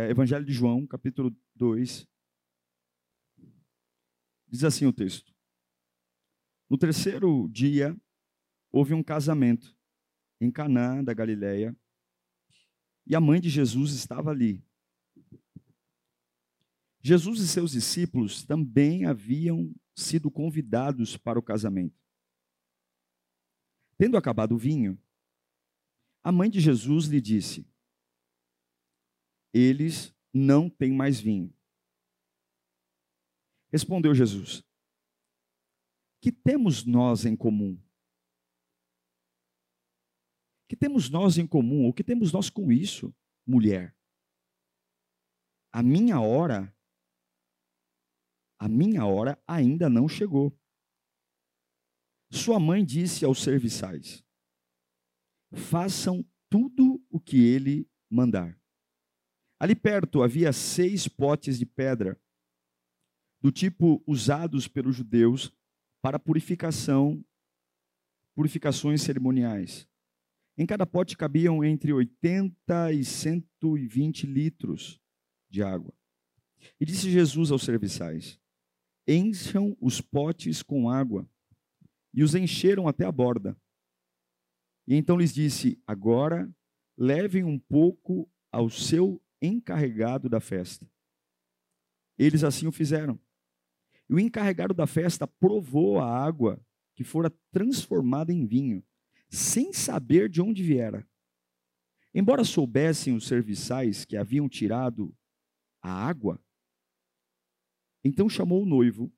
É, 0.00 0.08
Evangelho 0.08 0.46
de 0.46 0.52
João, 0.54 0.86
capítulo 0.86 1.36
2. 1.56 2.08
Diz 4.48 4.64
assim 4.64 4.86
o 4.86 4.92
texto: 4.94 5.30
No 6.70 6.78
terceiro 6.78 7.46
dia 7.52 7.94
houve 8.72 8.94
um 8.94 9.02
casamento 9.02 9.76
em 10.40 10.50
Caná 10.50 11.02
da 11.02 11.12
Galileia 11.12 11.76
e 13.06 13.14
a 13.14 13.20
mãe 13.20 13.42
de 13.42 13.50
Jesus 13.50 13.92
estava 13.92 14.30
ali. 14.30 14.64
Jesus 17.02 17.40
e 17.40 17.46
seus 17.46 17.72
discípulos 17.72 18.42
também 18.42 19.04
haviam 19.04 19.70
sido 19.94 20.30
convidados 20.30 21.18
para 21.18 21.38
o 21.38 21.42
casamento. 21.42 22.00
Tendo 23.98 24.16
acabado 24.16 24.54
o 24.54 24.58
vinho, 24.58 24.98
a 26.24 26.32
mãe 26.32 26.48
de 26.48 26.58
Jesus 26.58 27.04
lhe 27.04 27.20
disse: 27.20 27.69
Eles 29.52 30.14
não 30.32 30.68
têm 30.68 30.92
mais 30.92 31.20
vinho. 31.20 31.52
Respondeu 33.72 34.14
Jesus: 34.14 34.64
Que 36.20 36.30
temos 36.30 36.84
nós 36.84 37.24
em 37.24 37.36
comum? 37.36 37.80
que 40.70 40.76
temos 40.76 41.10
nós 41.10 41.36
em 41.36 41.48
comum? 41.48 41.88
O 41.88 41.92
que 41.92 42.04
temos 42.04 42.32
nós 42.32 42.48
com 42.48 42.70
isso, 42.70 43.12
mulher? 43.44 43.92
A 45.72 45.82
minha 45.82 46.20
hora, 46.20 46.72
a 48.56 48.68
minha 48.68 49.04
hora 49.04 49.42
ainda 49.48 49.90
não 49.90 50.08
chegou. 50.08 50.56
Sua 52.30 52.60
mãe 52.60 52.84
disse 52.84 53.24
aos 53.24 53.42
serviçais: 53.42 54.24
façam 55.52 56.24
tudo 56.48 57.04
o 57.10 57.18
que 57.18 57.36
ele 57.36 57.90
mandar. 58.08 58.56
Ali 59.60 59.76
perto 59.76 60.22
havia 60.22 60.54
seis 60.54 61.06
potes 61.06 61.58
de 61.58 61.66
pedra, 61.66 62.18
do 63.42 63.52
tipo 63.52 64.02
usados 64.06 64.66
pelos 64.66 64.96
judeus 64.96 65.52
para 66.02 66.18
purificação, 66.18 67.22
purificações 68.34 69.02
cerimoniais. 69.02 69.86
Em 70.56 70.64
cada 70.64 70.86
pote 70.86 71.14
cabiam 71.14 71.62
entre 71.62 71.92
80 71.92 72.92
e 72.92 73.04
120 73.04 74.26
litros 74.26 74.98
de 75.50 75.62
água. 75.62 75.92
E 76.80 76.86
disse 76.86 77.10
Jesus 77.10 77.50
aos 77.50 77.62
serviçais: 77.62 78.40
Encham 79.06 79.76
os 79.78 80.00
potes 80.00 80.62
com 80.62 80.88
água. 80.88 81.28
E 82.12 82.22
os 82.22 82.34
encheram 82.34 82.88
até 82.88 83.04
a 83.04 83.12
borda. 83.12 83.56
E 84.86 84.94
então 84.94 85.18
lhes 85.18 85.34
disse: 85.34 85.82
Agora 85.86 86.50
levem 86.96 87.44
um 87.44 87.58
pouco 87.58 88.30
ao 88.50 88.68
seu 88.68 89.22
encarregado 89.40 90.28
da 90.28 90.40
festa. 90.40 90.88
Eles 92.18 92.44
assim 92.44 92.66
o 92.66 92.72
fizeram. 92.72 93.18
E 94.08 94.14
o 94.14 94.18
encarregado 94.18 94.74
da 94.74 94.86
festa 94.86 95.26
provou 95.26 95.98
a 95.98 96.06
água 96.06 96.60
que 96.94 97.04
fora 97.04 97.30
transformada 97.50 98.32
em 98.32 98.46
vinho 98.46 98.84
sem 99.30 99.72
saber 99.72 100.28
de 100.28 100.42
onde 100.42 100.62
viera. 100.62 101.08
Embora 102.12 102.44
soubessem 102.44 103.14
os 103.14 103.26
serviçais 103.26 104.04
que 104.04 104.16
haviam 104.16 104.48
tirado 104.48 105.16
a 105.80 105.90
água, 105.90 106.42
então 108.04 108.28
chamou 108.28 108.62
o 108.62 108.66
noivo 108.66 109.12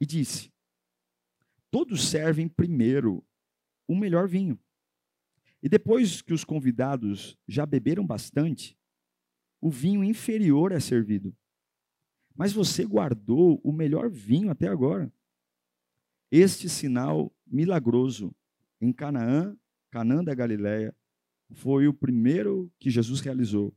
e 0.00 0.06
disse: 0.06 0.52
Todos 1.70 2.08
servem 2.08 2.48
primeiro 2.48 3.26
o 3.88 3.96
melhor 3.96 4.28
vinho. 4.28 4.58
E 5.62 5.68
depois 5.68 6.22
que 6.22 6.32
os 6.32 6.44
convidados 6.44 7.36
já 7.48 7.66
beberam 7.66 8.06
bastante, 8.06 8.78
o 9.60 9.70
vinho 9.70 10.04
inferior 10.04 10.72
é 10.72 10.80
servido. 10.80 11.34
Mas 12.34 12.52
você 12.52 12.84
guardou 12.84 13.60
o 13.64 13.72
melhor 13.72 14.10
vinho 14.10 14.50
até 14.50 14.68
agora. 14.68 15.12
Este 16.30 16.68
sinal 16.68 17.32
milagroso 17.46 18.34
em 18.80 18.92
Canaã, 18.92 19.56
Canaã 19.90 20.22
da 20.22 20.34
Galiléia, 20.34 20.94
foi 21.52 21.86
o 21.86 21.94
primeiro 21.94 22.70
que 22.78 22.90
Jesus 22.90 23.20
realizou 23.20 23.74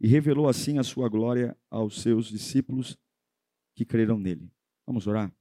e 0.00 0.06
revelou 0.06 0.48
assim 0.48 0.78
a 0.78 0.82
sua 0.82 1.08
glória 1.08 1.56
aos 1.70 2.02
seus 2.02 2.26
discípulos 2.26 2.96
que 3.74 3.84
creram 3.84 4.18
nele. 4.18 4.50
Vamos 4.86 5.06
orar? 5.06 5.32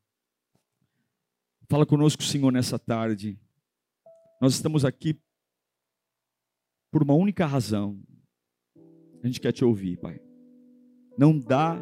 Fala 1.70 1.86
conosco, 1.86 2.24
Senhor, 2.24 2.52
nessa 2.52 2.80
tarde. 2.80 3.38
Nós 4.40 4.54
estamos 4.54 4.86
aqui 4.86 5.20
por 6.92 7.04
uma 7.04 7.14
única 7.14 7.46
razão. 7.46 8.02
A 9.24 9.28
gente 9.28 9.40
quer 9.40 9.54
te 9.54 9.64
ouvir, 9.64 9.98
Pai. 9.98 10.20
Não 11.18 11.40
dá 11.40 11.82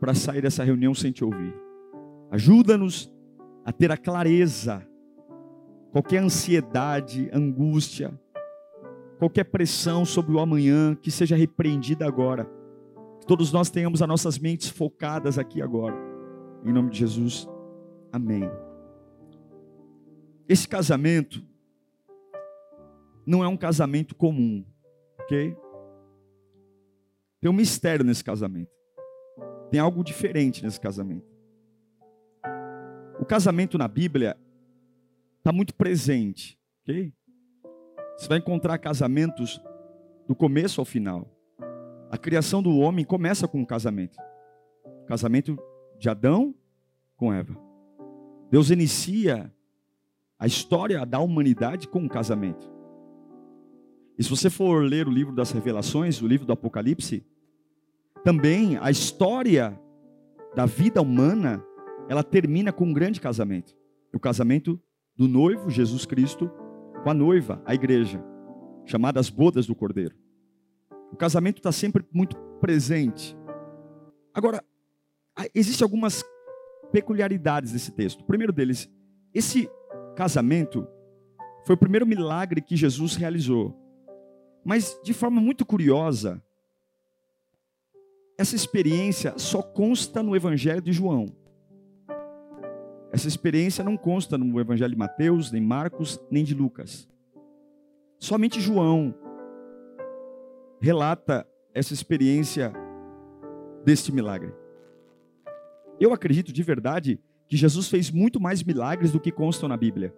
para 0.00 0.12
sair 0.12 0.42
dessa 0.42 0.64
reunião 0.64 0.92
sem 0.92 1.12
te 1.12 1.24
ouvir. 1.24 1.54
Ajuda-nos 2.30 3.10
a 3.64 3.72
ter 3.72 3.92
a 3.92 3.96
clareza 3.96 4.86
qualquer 5.92 6.18
ansiedade, 6.18 7.30
angústia, 7.32 8.12
qualquer 9.18 9.44
pressão 9.44 10.04
sobre 10.04 10.34
o 10.34 10.40
amanhã, 10.40 10.94
que 10.94 11.10
seja 11.10 11.36
repreendida 11.36 12.06
agora. 12.06 12.44
Que 13.20 13.26
todos 13.26 13.52
nós 13.52 13.70
tenhamos 13.70 14.02
as 14.02 14.08
nossas 14.08 14.38
mentes 14.38 14.68
focadas 14.68 15.38
aqui 15.38 15.62
agora. 15.62 15.96
Em 16.64 16.72
nome 16.72 16.90
de 16.90 16.98
Jesus. 16.98 17.48
Amém. 18.12 18.50
Esse 20.48 20.68
casamento 20.68 21.42
não 23.24 23.42
é 23.42 23.48
um 23.48 23.56
casamento 23.56 24.14
comum, 24.14 24.64
ok? 25.20 25.56
Tem 27.40 27.50
um 27.50 27.54
mistério 27.54 28.04
nesse 28.04 28.24
casamento. 28.24 28.70
Tem 29.70 29.80
algo 29.80 30.02
diferente 30.02 30.64
nesse 30.64 30.80
casamento. 30.80 31.26
O 33.18 33.24
casamento 33.24 33.76
na 33.78 33.88
Bíblia 33.88 34.36
está 35.38 35.52
muito 35.52 35.74
presente, 35.74 36.58
ok? 36.82 37.12
Você 38.16 38.28
vai 38.28 38.38
encontrar 38.38 38.78
casamentos 38.78 39.60
do 40.26 40.34
começo 40.34 40.80
ao 40.80 40.84
final. 40.84 41.30
A 42.10 42.16
criação 42.16 42.62
do 42.62 42.76
homem 42.78 43.04
começa 43.04 43.48
com 43.48 43.60
um 43.60 43.64
casamento. 43.64 44.16
Casamento 45.06 45.58
de 45.98 46.08
Adão 46.08 46.54
com 47.16 47.32
Eva. 47.32 47.56
Deus 48.50 48.70
inicia 48.70 49.52
a 50.38 50.46
história 50.46 51.04
da 51.04 51.18
humanidade 51.18 51.88
com 51.88 52.00
um 52.00 52.08
casamento. 52.08 52.75
E 54.18 54.24
se 54.24 54.30
você 54.30 54.48
for 54.48 54.82
ler 54.82 55.06
o 55.06 55.10
livro 55.10 55.34
das 55.34 55.50
Revelações, 55.50 56.22
o 56.22 56.26
livro 56.26 56.46
do 56.46 56.52
Apocalipse, 56.52 57.24
também 58.24 58.78
a 58.78 58.90
história 58.90 59.78
da 60.54 60.64
vida 60.64 61.02
humana, 61.02 61.62
ela 62.08 62.24
termina 62.24 62.72
com 62.72 62.86
um 62.86 62.92
grande 62.92 63.20
casamento. 63.20 63.76
O 64.12 64.18
casamento 64.18 64.80
do 65.14 65.28
noivo, 65.28 65.68
Jesus 65.68 66.06
Cristo, 66.06 66.50
com 67.02 67.10
a 67.10 67.14
noiva, 67.14 67.62
a 67.64 67.74
igreja, 67.74 68.22
chamada 68.84 69.20
as 69.20 69.28
bodas 69.28 69.66
do 69.66 69.74
Cordeiro. 69.74 70.16
O 71.12 71.16
casamento 71.16 71.58
está 71.58 71.70
sempre 71.70 72.04
muito 72.12 72.36
presente. 72.60 73.36
Agora, 74.32 74.64
existem 75.54 75.84
algumas 75.84 76.24
peculiaridades 76.90 77.72
desse 77.72 77.92
texto. 77.92 78.22
O 78.22 78.24
primeiro 78.24 78.52
deles, 78.52 78.90
esse 79.34 79.68
casamento 80.16 80.86
foi 81.64 81.74
o 81.74 81.78
primeiro 81.78 82.06
milagre 82.06 82.60
que 82.60 82.76
Jesus 82.76 83.14
realizou. 83.16 83.85
Mas, 84.66 84.98
de 85.00 85.14
forma 85.14 85.40
muito 85.40 85.64
curiosa, 85.64 86.42
essa 88.36 88.56
experiência 88.56 89.38
só 89.38 89.62
consta 89.62 90.24
no 90.24 90.34
Evangelho 90.34 90.82
de 90.82 90.92
João. 90.92 91.26
Essa 93.12 93.28
experiência 93.28 93.84
não 93.84 93.96
consta 93.96 94.36
no 94.36 94.58
Evangelho 94.58 94.90
de 94.90 94.98
Mateus, 94.98 95.52
nem 95.52 95.62
Marcos, 95.62 96.20
nem 96.32 96.42
de 96.42 96.52
Lucas. 96.52 97.08
Somente 98.18 98.60
João 98.60 99.14
relata 100.80 101.46
essa 101.72 101.94
experiência 101.94 102.72
deste 103.84 104.10
milagre. 104.10 104.52
Eu 106.00 106.12
acredito 106.12 106.52
de 106.52 106.62
verdade 106.64 107.20
que 107.46 107.56
Jesus 107.56 107.88
fez 107.88 108.10
muito 108.10 108.40
mais 108.40 108.64
milagres 108.64 109.12
do 109.12 109.20
que 109.20 109.30
constam 109.30 109.68
na 109.68 109.76
Bíblia. 109.76 110.12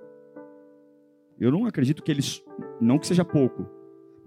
Eu 1.38 1.52
não 1.52 1.66
acredito 1.66 2.02
que 2.02 2.10
eles, 2.10 2.42
não 2.80 2.98
que 2.98 3.06
seja 3.06 3.26
pouco, 3.26 3.76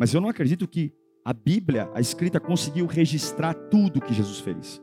mas 0.01 0.15
eu 0.15 0.19
não 0.19 0.30
acredito 0.30 0.68
que 0.68 0.92
a 1.24 1.31
Bíblia, 1.31 1.88
a 1.94 2.01
escrita, 2.01 2.39
conseguiu 2.39 2.88
registrar 2.88 3.53
tudo 3.53 4.01
que 4.01 4.15
Jesus 4.15 4.39
fez. 4.39 4.81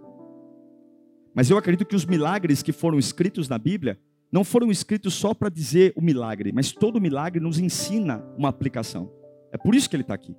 Mas 1.35 1.51
eu 1.51 1.59
acredito 1.59 1.85
que 1.85 1.97
os 1.97 2.07
milagres 2.07 2.63
que 2.63 2.71
foram 2.71 3.01
escritos 3.01 3.49
na 3.49 3.59
Bíblia 3.59 3.99
não 4.31 4.45
foram 4.45 4.71
escritos 4.71 5.15
só 5.15 5.35
para 5.35 5.49
dizer 5.49 5.93
o 5.97 6.01
milagre, 6.01 6.53
mas 6.53 6.71
todo 6.71 7.01
milagre 7.01 7.41
nos 7.41 7.59
ensina 7.59 8.25
uma 8.39 8.49
aplicação. 8.49 9.13
É 9.51 9.59
por 9.59 9.75
isso 9.75 9.91
que 9.91 9.97
ele 9.97 10.05
está 10.05 10.15
aqui. 10.15 10.37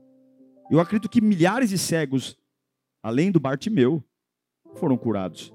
Eu 0.72 0.80
acredito 0.80 1.10
que 1.10 1.20
milhares 1.20 1.72
de 1.72 1.78
cegos, 1.78 2.38
além 3.04 3.34
do 3.34 3.40
Bartimeu, 3.42 4.02
foram 4.76 4.96
curados. 4.96 5.54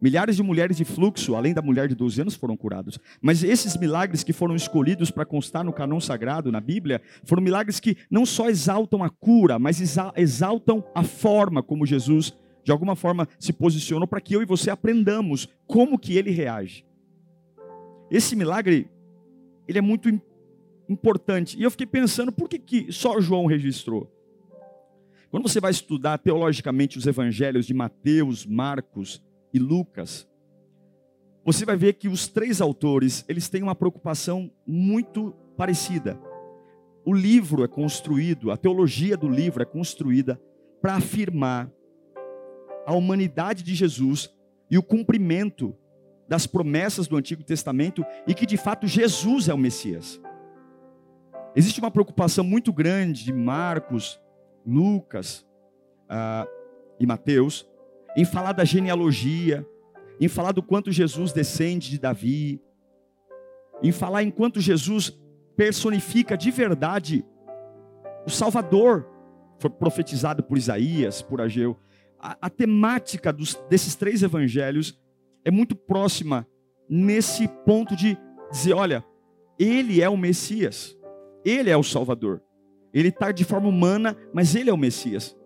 Milhares 0.00 0.36
de 0.36 0.42
mulheres 0.42 0.76
de 0.76 0.84
fluxo, 0.84 1.34
além 1.34 1.54
da 1.54 1.62
mulher 1.62 1.88
de 1.88 1.94
12 1.94 2.20
anos, 2.20 2.34
foram 2.34 2.56
curados. 2.56 2.98
Mas 3.22 3.42
esses 3.42 3.76
milagres 3.76 4.22
que 4.22 4.32
foram 4.32 4.54
escolhidos 4.54 5.10
para 5.10 5.24
constar 5.24 5.64
no 5.64 5.72
canon 5.72 6.00
sagrado, 6.00 6.52
na 6.52 6.60
Bíblia, 6.60 7.00
foram 7.24 7.42
milagres 7.42 7.80
que 7.80 7.96
não 8.10 8.26
só 8.26 8.48
exaltam 8.48 9.02
a 9.02 9.08
cura, 9.08 9.58
mas 9.58 9.80
exaltam 10.16 10.84
a 10.94 11.02
forma 11.02 11.62
como 11.62 11.86
Jesus, 11.86 12.36
de 12.62 12.70
alguma 12.70 12.96
forma, 12.96 13.28
se 13.38 13.52
posicionou 13.52 14.06
para 14.06 14.20
que 14.20 14.34
eu 14.34 14.42
e 14.42 14.46
você 14.46 14.70
aprendamos 14.70 15.48
como 15.66 15.98
que 15.98 16.16
ele 16.16 16.30
reage. 16.30 16.84
Esse 18.10 18.36
milagre, 18.36 18.90
ele 19.66 19.78
é 19.78 19.82
muito 19.82 20.08
importante. 20.88 21.58
E 21.58 21.62
eu 21.62 21.70
fiquei 21.70 21.86
pensando, 21.86 22.30
por 22.30 22.48
que, 22.48 22.58
que 22.58 22.92
só 22.92 23.20
João 23.20 23.46
registrou? 23.46 24.10
Quando 25.30 25.48
você 25.48 25.60
vai 25.60 25.70
estudar 25.70 26.18
teologicamente 26.18 26.96
os 26.96 27.06
evangelhos 27.06 27.66
de 27.66 27.74
Mateus, 27.74 28.46
Marcos, 28.46 29.20
e 29.54 29.58
Lucas, 29.60 30.28
você 31.44 31.64
vai 31.64 31.76
ver 31.76 31.92
que 31.94 32.08
os 32.08 32.26
três 32.26 32.60
autores, 32.60 33.24
eles 33.28 33.48
têm 33.48 33.62
uma 33.62 33.74
preocupação 33.76 34.50
muito 34.66 35.32
parecida. 35.56 36.18
O 37.06 37.14
livro 37.14 37.62
é 37.62 37.68
construído, 37.68 38.50
a 38.50 38.56
teologia 38.56 39.16
do 39.16 39.28
livro 39.28 39.62
é 39.62 39.64
construída 39.64 40.40
para 40.82 40.96
afirmar 40.96 41.70
a 42.84 42.94
humanidade 42.94 43.62
de 43.62 43.76
Jesus 43.76 44.28
e 44.68 44.76
o 44.76 44.82
cumprimento 44.82 45.72
das 46.26 46.48
promessas 46.48 47.06
do 47.06 47.16
Antigo 47.16 47.44
Testamento 47.44 48.04
e 48.26 48.34
que 48.34 48.46
de 48.46 48.56
fato 48.56 48.88
Jesus 48.88 49.48
é 49.48 49.54
o 49.54 49.58
Messias. 49.58 50.20
Existe 51.54 51.78
uma 51.78 51.92
preocupação 51.92 52.42
muito 52.42 52.72
grande 52.72 53.22
de 53.22 53.32
Marcos, 53.32 54.20
Lucas 54.66 55.46
uh, 56.10 56.48
e 56.98 57.06
Mateus 57.06 57.68
em 58.16 58.24
falar 58.24 58.52
da 58.52 58.64
genealogia, 58.64 59.66
em 60.20 60.28
falar 60.28 60.52
do 60.52 60.62
quanto 60.62 60.92
Jesus 60.92 61.32
descende 61.32 61.90
de 61.90 61.98
Davi, 61.98 62.60
em 63.82 63.92
falar 63.92 64.22
em 64.22 64.30
quanto 64.30 64.60
Jesus 64.60 65.18
personifica 65.56 66.36
de 66.36 66.50
verdade 66.50 67.24
o 68.26 68.30
Salvador, 68.30 69.06
foi 69.58 69.70
profetizado 69.70 70.42
por 70.42 70.56
Isaías, 70.56 71.20
por 71.22 71.40
Ageu. 71.40 71.76
A, 72.18 72.36
a 72.42 72.50
temática 72.50 73.32
dos, 73.32 73.54
desses 73.68 73.94
três 73.94 74.22
evangelhos 74.22 74.98
é 75.44 75.50
muito 75.50 75.76
próxima 75.76 76.46
nesse 76.88 77.46
ponto 77.66 77.94
de 77.94 78.16
dizer: 78.50 78.72
olha, 78.72 79.04
ele 79.58 80.00
é 80.00 80.08
o 80.08 80.16
Messias, 80.16 80.96
ele 81.44 81.70
é 81.70 81.76
o 81.76 81.82
Salvador. 81.82 82.42
Ele 82.92 83.08
está 83.08 83.32
de 83.32 83.44
forma 83.44 83.68
humana, 83.68 84.16
mas 84.32 84.54
ele 84.54 84.70
é 84.70 84.72
o 84.72 84.78
Messias. 84.78 85.36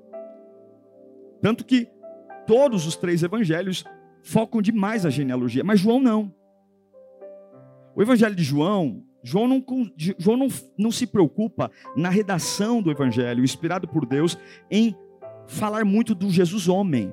Tanto 1.40 1.64
que 1.64 1.88
todos 2.48 2.86
os 2.86 2.96
três 2.96 3.22
evangelhos 3.22 3.84
focam 4.22 4.60
demais 4.60 5.06
a 5.06 5.10
genealogia, 5.10 5.62
mas 5.62 5.78
João 5.78 6.00
não. 6.00 6.34
O 7.94 8.02
evangelho 8.02 8.34
de 8.34 8.42
João, 8.42 9.04
João 9.22 9.46
não, 9.46 9.64
João 10.18 10.36
não, 10.36 10.48
não 10.76 10.90
se 10.90 11.06
preocupa 11.06 11.70
na 11.94 12.08
redação 12.08 12.80
do 12.80 12.90
evangelho, 12.90 13.44
inspirado 13.44 13.86
por 13.86 14.06
Deus, 14.06 14.38
em 14.70 14.96
falar 15.46 15.84
muito 15.84 16.14
do 16.14 16.30
Jesus 16.30 16.68
homem. 16.68 17.12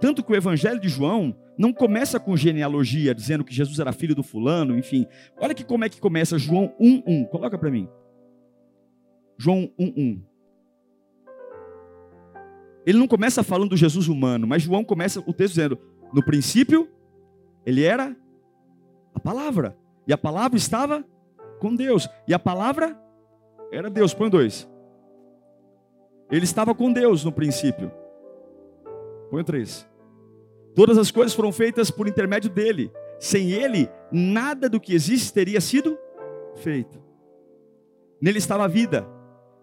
Tanto 0.00 0.22
que 0.24 0.32
o 0.32 0.36
evangelho 0.36 0.80
de 0.80 0.88
João 0.88 1.36
não 1.58 1.72
começa 1.72 2.18
com 2.18 2.36
genealogia, 2.36 3.14
dizendo 3.14 3.44
que 3.44 3.54
Jesus 3.54 3.78
era 3.78 3.92
filho 3.92 4.14
do 4.14 4.22
fulano, 4.22 4.78
enfim. 4.78 5.06
Olha 5.38 5.54
que 5.54 5.64
como 5.64 5.84
é 5.84 5.88
que 5.88 6.00
começa 6.00 6.38
João 6.38 6.72
1:1. 6.80 7.26
Coloca 7.26 7.58
para 7.58 7.70
mim. 7.70 7.88
João 9.36 9.70
1:1. 9.78 10.31
Ele 12.84 12.98
não 12.98 13.06
começa 13.06 13.42
falando 13.42 13.70
do 13.70 13.76
Jesus 13.76 14.08
humano, 14.08 14.46
mas 14.46 14.62
João 14.62 14.84
começa 14.84 15.20
o 15.20 15.32
texto 15.32 15.54
dizendo: 15.54 15.78
no 16.12 16.24
princípio, 16.24 16.88
ele 17.64 17.84
era 17.84 18.16
a 19.14 19.20
palavra, 19.20 19.76
e 20.06 20.12
a 20.12 20.18
palavra 20.18 20.56
estava 20.56 21.04
com 21.60 21.74
Deus, 21.74 22.08
e 22.26 22.34
a 22.34 22.38
palavra 22.38 22.98
era 23.70 23.88
Deus. 23.88 24.12
Põe 24.12 24.28
dois. 24.28 24.68
Ele 26.30 26.44
estava 26.44 26.74
com 26.74 26.92
Deus 26.92 27.24
no 27.24 27.32
princípio. 27.32 27.92
Põe 29.30 29.44
três. 29.44 29.86
Todas 30.74 30.96
as 30.96 31.10
coisas 31.10 31.34
foram 31.34 31.52
feitas 31.52 31.90
por 31.90 32.08
intermédio 32.08 32.50
dele. 32.50 32.90
Sem 33.20 33.50
ele, 33.52 33.88
nada 34.10 34.68
do 34.68 34.80
que 34.80 34.94
existe 34.94 35.32
teria 35.32 35.60
sido 35.60 35.96
feito. 36.56 37.00
Nele 38.20 38.38
estava 38.38 38.64
a 38.64 38.68
vida, 38.68 39.06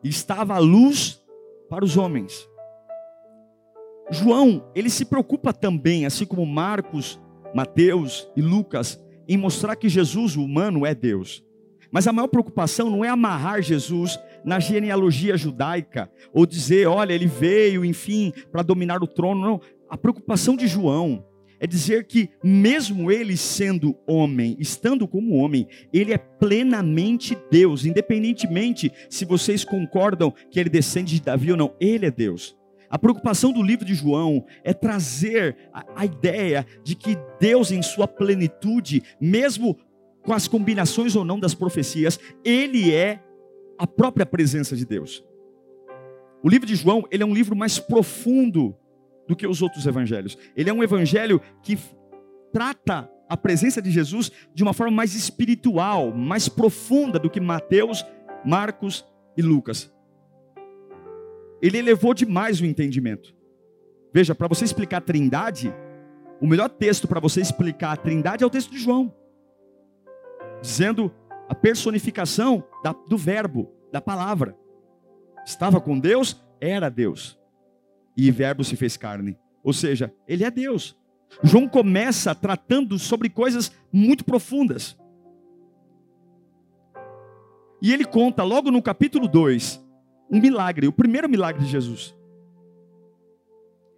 estava 0.04 0.56
a 0.56 0.60
luz 0.60 1.24
para 1.70 1.84
os 1.84 1.98
homens. 1.98 2.48
João, 4.12 4.64
ele 4.74 4.90
se 4.90 5.06
preocupa 5.06 5.54
também, 5.54 6.06
assim 6.06 6.26
como 6.26 6.46
Marcos, 6.46 7.20
Mateus 7.54 8.28
e 8.36 8.42
Lucas, 8.42 9.00
em 9.28 9.38
mostrar 9.38 9.76
que 9.76 9.88
Jesus, 9.88 10.36
o 10.36 10.44
humano, 10.44 10.86
é 10.86 10.96
Deus. 10.96 11.44
Mas 11.92 12.08
a 12.08 12.14
maior 12.14 12.28
preocupação 12.28 12.90
não 12.90 13.04
é 13.04 13.10
amarrar 13.10 13.62
Jesus 13.62 14.20
na 14.44 14.60
genealogia 14.60 15.38
judaica, 15.38 16.10
ou 16.34 16.46
dizer, 16.46 16.88
olha, 16.88 17.14
ele 17.14 17.28
veio, 17.28 17.84
enfim, 17.86 18.32
para 18.52 18.64
dominar 18.64 19.04
o 19.04 19.08
trono. 19.08 19.42
Não. 19.42 19.62
A 19.90 19.98
preocupação 19.98 20.56
de 20.56 20.68
João 20.68 21.26
é 21.60 21.68
dizer 21.68 22.06
que, 22.06 22.30
mesmo 22.44 23.12
ele 23.12 23.36
sendo 23.36 23.96
homem, 24.08 24.56
estando 24.60 25.08
como 25.08 25.36
homem, 25.36 25.68
ele 25.92 26.14
é 26.14 26.18
plenamente 26.18 27.38
Deus, 27.52 27.86
independentemente 27.86 28.92
se 29.10 29.26
vocês 29.26 29.66
concordam 29.66 30.34
que 30.50 30.60
ele 30.60 30.70
descende 30.70 31.16
de 31.16 31.22
Davi 31.22 31.52
ou 31.52 31.58
não, 31.58 31.76
ele 31.80 32.06
é 32.06 32.12
Deus. 32.12 32.59
A 32.90 32.98
preocupação 32.98 33.54
do 33.54 33.62
livro 33.62 33.86
de 33.86 33.94
João 33.94 34.46
é 34.64 34.74
trazer 34.74 35.56
a, 35.72 35.86
a 35.96 36.06
ideia 36.06 36.66
de 36.84 36.96
que 36.96 37.18
Deus, 37.40 37.72
em 37.72 37.82
sua 37.84 38.08
plenitude, 38.08 39.04
mesmo 39.22 39.78
com 40.24 40.34
as 40.34 40.48
combinações 40.48 41.16
ou 41.16 41.24
não 41.24 41.40
das 41.40 41.54
profecias, 41.54 42.20
ele 42.44 42.92
é 42.92 43.24
a 43.78 43.86
própria 43.86 44.26
presença 44.26 44.76
de 44.76 44.86
Deus. 44.86 45.24
O 46.44 46.50
livro 46.50 46.66
de 46.66 46.76
João, 46.76 47.06
ele 47.12 47.22
é 47.22 47.26
um 47.26 47.34
livro 47.34 47.56
mais 47.56 47.78
profundo 47.78 48.76
do 49.28 49.36
que 49.36 49.46
os 49.46 49.62
outros 49.62 49.86
evangelhos. 49.86 50.38
Ele 50.56 50.70
é 50.70 50.74
um 50.74 50.84
evangelho 50.84 51.40
que 51.62 51.78
trata 52.52 53.10
a 53.30 53.38
presença 53.38 53.80
de 53.82 53.92
Jesus 53.92 54.32
de 54.54 54.64
uma 54.64 54.74
forma 54.74 54.96
mais 54.96 55.14
espiritual, 55.14 56.12
mais 56.12 56.50
profunda 56.50 57.20
do 57.20 57.30
que 57.30 57.40
Mateus, 57.40 58.04
Marcos 58.44 59.06
e 59.38 59.42
Lucas 59.44 59.92
ele 61.62 61.78
elevou 61.78 62.14
demais 62.14 62.62
o 62.62 62.66
entendimento. 62.66 63.36
Veja, 64.14 64.34
para 64.34 64.48
você 64.48 64.66
explicar 64.66 64.98
a 64.98 65.02
trindade, 65.02 65.74
o 66.42 66.48
melhor 66.48 66.70
texto 66.70 67.08
para 67.08 67.20
você 67.20 67.42
explicar 67.42 67.92
a 67.92 67.98
trindade 67.98 68.44
é 68.44 68.48
o 68.48 68.50
texto 68.50 68.72
de 68.72 68.80
João, 68.80 69.14
dizendo 70.62 71.14
a 71.48 71.56
personificação 71.56 72.64
da, 72.84 72.94
do 72.94 73.18
verbo, 73.18 73.72
da 73.92 74.02
palavra. 74.02 74.58
Estava 75.46 75.82
com 75.82 76.00
Deus, 76.00 76.42
era 76.60 76.90
Deus. 76.90 77.40
E 78.16 78.32
verbo 78.32 78.64
se 78.64 78.76
fez 78.76 78.98
carne. 78.98 79.38
Ou 79.64 79.74
seja, 79.74 80.14
ele 80.28 80.44
é 80.44 80.52
Deus. 80.52 80.98
João 81.44 81.68
começa 81.68 82.34
tratando 82.34 82.98
sobre 82.98 83.30
coisas 83.30 83.72
muito 83.92 84.26
profundas. 84.26 84.98
E 87.82 87.94
ele 87.94 88.06
conta 88.06 88.44
logo 88.44 88.72
no 88.72 88.82
capítulo 88.82 89.28
2 89.28 89.89
um 90.30 90.40
milagre, 90.40 90.88
o 90.88 90.92
primeiro 90.92 91.30
milagre 91.30 91.64
de 91.64 91.70
Jesus. 91.70 92.16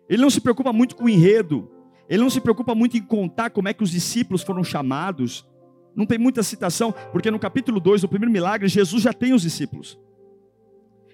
Ele 0.10 0.22
não 0.22 0.30
se 0.30 0.42
preocupa 0.42 0.74
muito 0.74 0.96
com 0.96 1.06
o 1.06 1.10
enredo, 1.10 1.70
ele 2.10 2.22
não 2.22 2.30
se 2.30 2.42
preocupa 2.42 2.76
muito 2.76 2.98
em 2.98 3.02
contar 3.02 3.50
como 3.50 3.70
é 3.70 3.74
que 3.74 3.84
os 3.84 3.92
discípulos 3.92 4.44
foram 4.44 4.64
chamados. 4.64 5.48
Não 5.96 6.06
tem 6.06 6.18
muita 6.18 6.44
citação, 6.44 6.94
porque 7.12 7.32
no 7.32 7.40
capítulo 7.40 7.80
2, 7.80 8.02
do 8.02 8.10
primeiro 8.10 8.32
milagre, 8.32 8.68
Jesus 8.68 9.04
já 9.04 9.14
tem 9.14 9.34
os 9.34 9.42
discípulos. 9.42 10.00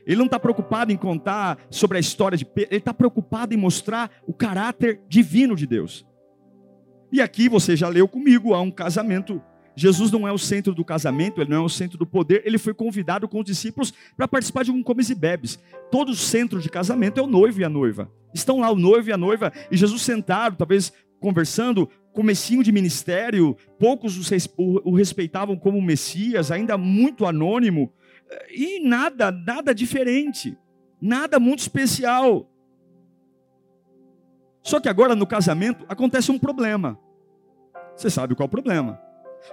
Ele 0.06 0.16
não 0.16 0.26
está 0.26 0.40
preocupado 0.40 0.92
em 0.92 0.98
contar 0.98 1.60
sobre 1.70 1.98
a 1.98 2.00
história 2.00 2.38
de 2.38 2.46
Pedro, 2.46 2.72
ele 2.72 2.80
está 2.80 2.94
preocupado 2.94 3.54
em 3.54 3.58
mostrar 3.58 4.10
o 4.26 4.34
caráter 4.34 5.02
divino 5.08 5.56
de 5.56 5.68
Deus. 5.68 6.06
E 7.12 7.22
aqui 7.22 7.50
você 7.50 7.76
já 7.76 7.90
leu 7.90 8.08
comigo, 8.08 8.54
há 8.54 8.62
um 8.62 8.72
casamento 8.72 9.42
Jesus 9.80 10.10
não 10.10 10.28
é 10.28 10.32
o 10.32 10.40
centro 10.40 10.74
do 10.74 10.84
casamento, 10.84 11.40
ele 11.40 11.52
não 11.52 11.58
é 11.58 11.66
o 11.66 11.70
centro 11.70 12.00
do 12.00 12.06
poder, 12.08 12.42
ele 12.44 12.58
foi 12.58 12.74
convidado 12.74 13.28
com 13.28 13.38
os 13.38 13.46
discípulos 13.46 13.94
para 14.16 14.28
participar 14.28 14.64
de 14.64 14.72
um 14.72 14.82
comes 14.82 15.12
e 15.12 15.16
bebes. 15.16 15.60
Todo 15.92 16.10
o 16.10 16.16
centro 16.16 16.60
de 16.60 16.68
casamento 16.68 17.20
é 17.20 17.24
o 17.24 17.28
noivo 17.28 17.62
e 17.62 17.64
a 17.64 17.70
noiva. 17.70 18.12
Estão 18.34 18.62
lá 18.62 18.72
o 18.72 18.76
noivo 18.76 19.10
e 19.10 19.14
a 19.14 19.18
noiva, 19.18 19.54
e 19.70 19.78
Jesus 19.78 20.02
sentado, 20.02 20.58
talvez 20.58 20.92
conversando, 21.20 21.88
comecinho 22.12 22.64
de 22.64 22.72
ministério, 22.72 23.56
poucos 23.78 24.18
o 24.58 24.96
respeitavam 24.96 25.56
como 25.56 25.80
Messias, 25.80 26.52
ainda 26.52 26.76
muito 26.76 27.28
anônimo, 27.28 27.94
e 28.50 28.80
nada, 28.80 29.32
nada 29.32 29.76
diferente. 29.76 30.58
Nada 31.00 31.40
muito 31.40 31.60
especial. 31.60 32.52
Só 34.64 34.80
que 34.80 34.90
agora 34.90 35.16
no 35.16 35.28
casamento 35.28 35.86
acontece 35.88 36.32
um 36.32 36.40
problema. 36.40 37.00
Você 37.96 38.10
sabe 38.10 38.34
qual 38.34 38.46
é 38.46 38.48
o 38.48 38.50
problema? 38.50 39.07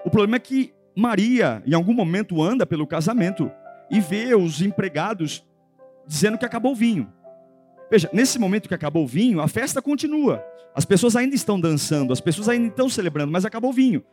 O 0.05 0.11
problema 0.11 0.37
é 0.37 0.41
que 0.41 0.73
Maria, 0.97 1.63
em 1.67 1.75
algum 1.75 1.93
momento, 1.93 2.43
anda 2.43 2.65
pelo 2.65 2.87
casamento 2.87 3.51
e 3.91 4.01
vê 4.01 4.35
os 4.35 4.61
empregados 4.63 5.45
dizendo 6.07 6.39
que 6.39 6.45
acabou 6.45 6.73
o 6.73 6.77
vinho. 6.77 7.13
Veja, 7.91 8.09
nesse 8.13 8.39
momento 8.39 8.69
que 8.69 8.75
acabou 8.75 9.05
o 9.05 9.07
vinho, 9.07 9.41
a 9.41 9.49
festa 9.49 9.81
continua. 9.83 10.45
As 10.75 10.85
pessoas 10.85 11.15
ainda 11.15 11.35
estão 11.35 11.61
dançando, 11.61 12.13
as 12.13 12.21
pessoas 12.21 12.49
ainda 12.49 12.69
estão 12.69 12.89
celebrando, 12.89 13.31
mas 13.31 13.45
acabou 13.45 13.71
o 13.71 13.73
vinho. 13.73 14.05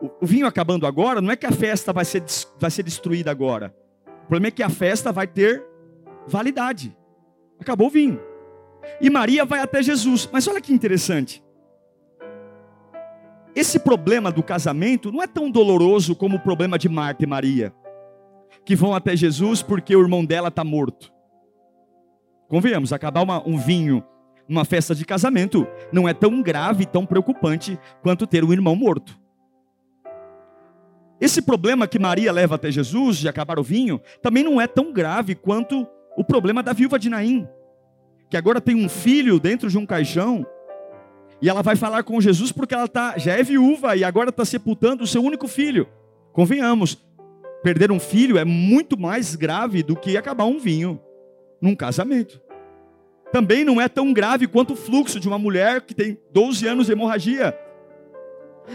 O, 0.00 0.10
o 0.22 0.26
vinho 0.26 0.46
acabando 0.46 0.86
agora, 0.86 1.20
não 1.20 1.30
é 1.30 1.36
que 1.36 1.46
a 1.46 1.50
festa 1.50 1.92
vai 1.92 2.04
ser, 2.04 2.22
vai 2.58 2.70
ser 2.70 2.82
destruída 2.82 3.30
agora. 3.30 3.74
O 4.06 4.28
problema 4.28 4.48
é 4.48 4.50
que 4.50 4.62
a 4.62 4.68
festa 4.68 5.10
vai 5.10 5.26
ter 5.26 5.64
validade. 6.26 6.96
Acabou 7.58 7.88
o 7.88 7.90
vinho. 7.90 8.20
E 9.00 9.10
Maria 9.10 9.44
vai 9.44 9.60
até 9.60 9.82
Jesus. 9.82 10.28
Mas 10.30 10.46
olha 10.46 10.60
que 10.60 10.72
interessante. 10.72 11.42
Esse 13.58 13.80
problema 13.80 14.30
do 14.30 14.40
casamento 14.40 15.10
não 15.10 15.20
é 15.20 15.26
tão 15.26 15.50
doloroso 15.50 16.14
como 16.14 16.36
o 16.36 16.40
problema 16.40 16.78
de 16.78 16.88
Marta 16.88 17.24
e 17.24 17.26
Maria, 17.26 17.74
que 18.64 18.76
vão 18.76 18.94
até 18.94 19.16
Jesus 19.16 19.62
porque 19.62 19.96
o 19.96 20.00
irmão 20.00 20.24
dela 20.24 20.46
está 20.46 20.62
morto. 20.62 21.12
Convenhamos, 22.46 22.92
acabar 22.92 23.20
uma, 23.20 23.44
um 23.44 23.58
vinho 23.58 24.04
numa 24.48 24.64
festa 24.64 24.94
de 24.94 25.04
casamento 25.04 25.66
não 25.92 26.08
é 26.08 26.14
tão 26.14 26.40
grave, 26.40 26.86
tão 26.86 27.04
preocupante 27.04 27.76
quanto 28.00 28.28
ter 28.28 28.44
um 28.44 28.52
irmão 28.52 28.76
morto. 28.76 29.18
Esse 31.20 31.42
problema 31.42 31.88
que 31.88 31.98
Maria 31.98 32.30
leva 32.30 32.54
até 32.54 32.70
Jesus 32.70 33.16
de 33.16 33.28
acabar 33.28 33.58
o 33.58 33.64
vinho 33.64 34.00
também 34.22 34.44
não 34.44 34.60
é 34.60 34.68
tão 34.68 34.92
grave 34.92 35.34
quanto 35.34 35.84
o 36.16 36.22
problema 36.22 36.62
da 36.62 36.72
viúva 36.72 36.96
de 36.96 37.10
Naim 37.10 37.48
que 38.28 38.36
agora 38.36 38.60
tem 38.60 38.76
um 38.76 38.88
filho 38.88 39.40
dentro 39.40 39.70
de 39.70 39.78
um 39.78 39.86
caixão, 39.86 40.46
e 41.40 41.48
ela 41.48 41.62
vai 41.62 41.76
falar 41.76 42.02
com 42.02 42.20
Jesus 42.20 42.50
porque 42.52 42.74
ela 42.74 42.88
tá, 42.88 43.16
já 43.16 43.32
é 43.32 43.42
viúva 43.42 43.96
e 43.96 44.04
agora 44.04 44.30
está 44.30 44.44
sepultando 44.44 45.04
o 45.04 45.06
seu 45.06 45.22
único 45.22 45.46
filho. 45.46 45.88
Convenhamos, 46.32 46.98
perder 47.62 47.90
um 47.92 48.00
filho 48.00 48.38
é 48.38 48.44
muito 48.44 48.98
mais 48.98 49.36
grave 49.36 49.82
do 49.82 49.96
que 49.96 50.16
acabar 50.16 50.44
um 50.44 50.58
vinho 50.58 51.00
num 51.60 51.74
casamento. 51.74 52.40
Também 53.32 53.64
não 53.64 53.80
é 53.80 53.88
tão 53.88 54.12
grave 54.12 54.46
quanto 54.46 54.72
o 54.72 54.76
fluxo 54.76 55.20
de 55.20 55.28
uma 55.28 55.38
mulher 55.38 55.82
que 55.82 55.94
tem 55.94 56.18
12 56.32 56.66
anos 56.66 56.86
de 56.86 56.92
hemorragia 56.92 57.56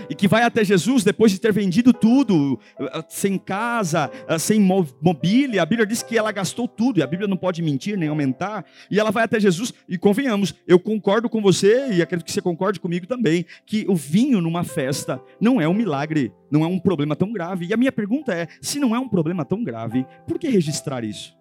e 0.10 0.16
que 0.16 0.28
vai 0.28 0.44
até 0.44 0.64
Jesus 0.64 1.04
depois 1.04 1.32
de 1.32 1.40
ter 1.40 1.52
vendido 1.52 1.94
tudo, 1.94 2.60
eh, 2.80 3.04
sem 3.10 3.38
casa, 3.38 4.12
eh, 4.28 4.38
sem 4.38 4.60
mobília. 4.60 5.62
A 5.62 5.66
Bíblia 5.66 5.86
diz 5.86 6.04
que 6.04 6.18
ela 6.18 6.32
gastou 6.32 6.68
tudo, 6.68 7.00
e 7.00 7.04
a 7.04 7.08
Bíblia 7.08 7.28
não 7.28 7.38
pode 7.38 7.62
mentir 7.62 7.98
nem 7.98 8.10
aumentar. 8.10 8.66
E 8.90 9.00
ela 9.00 9.12
vai 9.12 9.24
até 9.24 9.40
Jesus, 9.40 9.74
e 9.88 9.98
convenhamos, 9.98 10.54
eu 10.68 10.80
concordo 10.80 11.30
com 11.30 11.42
você, 11.42 11.92
e 11.92 12.02
acredito 12.02 12.26
que 12.26 12.32
você 12.32 12.42
concorde 12.42 12.80
comigo 12.80 13.08
também, 13.08 13.46
que 13.66 13.86
o 13.88 13.96
vinho 13.96 14.42
numa 14.42 14.64
festa 14.64 15.22
não 15.40 15.60
é 15.62 15.68
um 15.68 15.74
milagre, 15.74 16.32
não 16.52 16.64
é 16.64 16.68
um 16.68 16.80
problema 16.80 17.16
tão 17.16 17.32
grave. 17.32 17.68
E 17.68 17.74
a 17.74 17.78
minha 17.78 17.92
pergunta 17.92 18.34
é: 18.34 18.48
se 18.62 18.80
não 18.80 18.96
é 18.96 19.00
um 19.00 19.10
problema 19.10 19.46
tão 19.46 19.64
grave, 19.64 20.06
por 20.28 20.38
que 20.38 20.48
registrar 20.48 21.04
isso? 21.04 21.36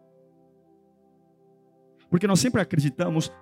Porque 2.10 2.26
nós 2.26 2.40
sempre 2.40 2.60
acreditamos 2.60 3.32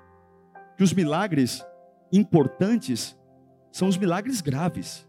que 0.76 0.84
os 0.84 0.94
milagres 0.94 1.64
importantes 2.12 3.16
são 3.70 3.88
os 3.88 3.96
milagres 3.96 4.40
graves. 4.40 5.08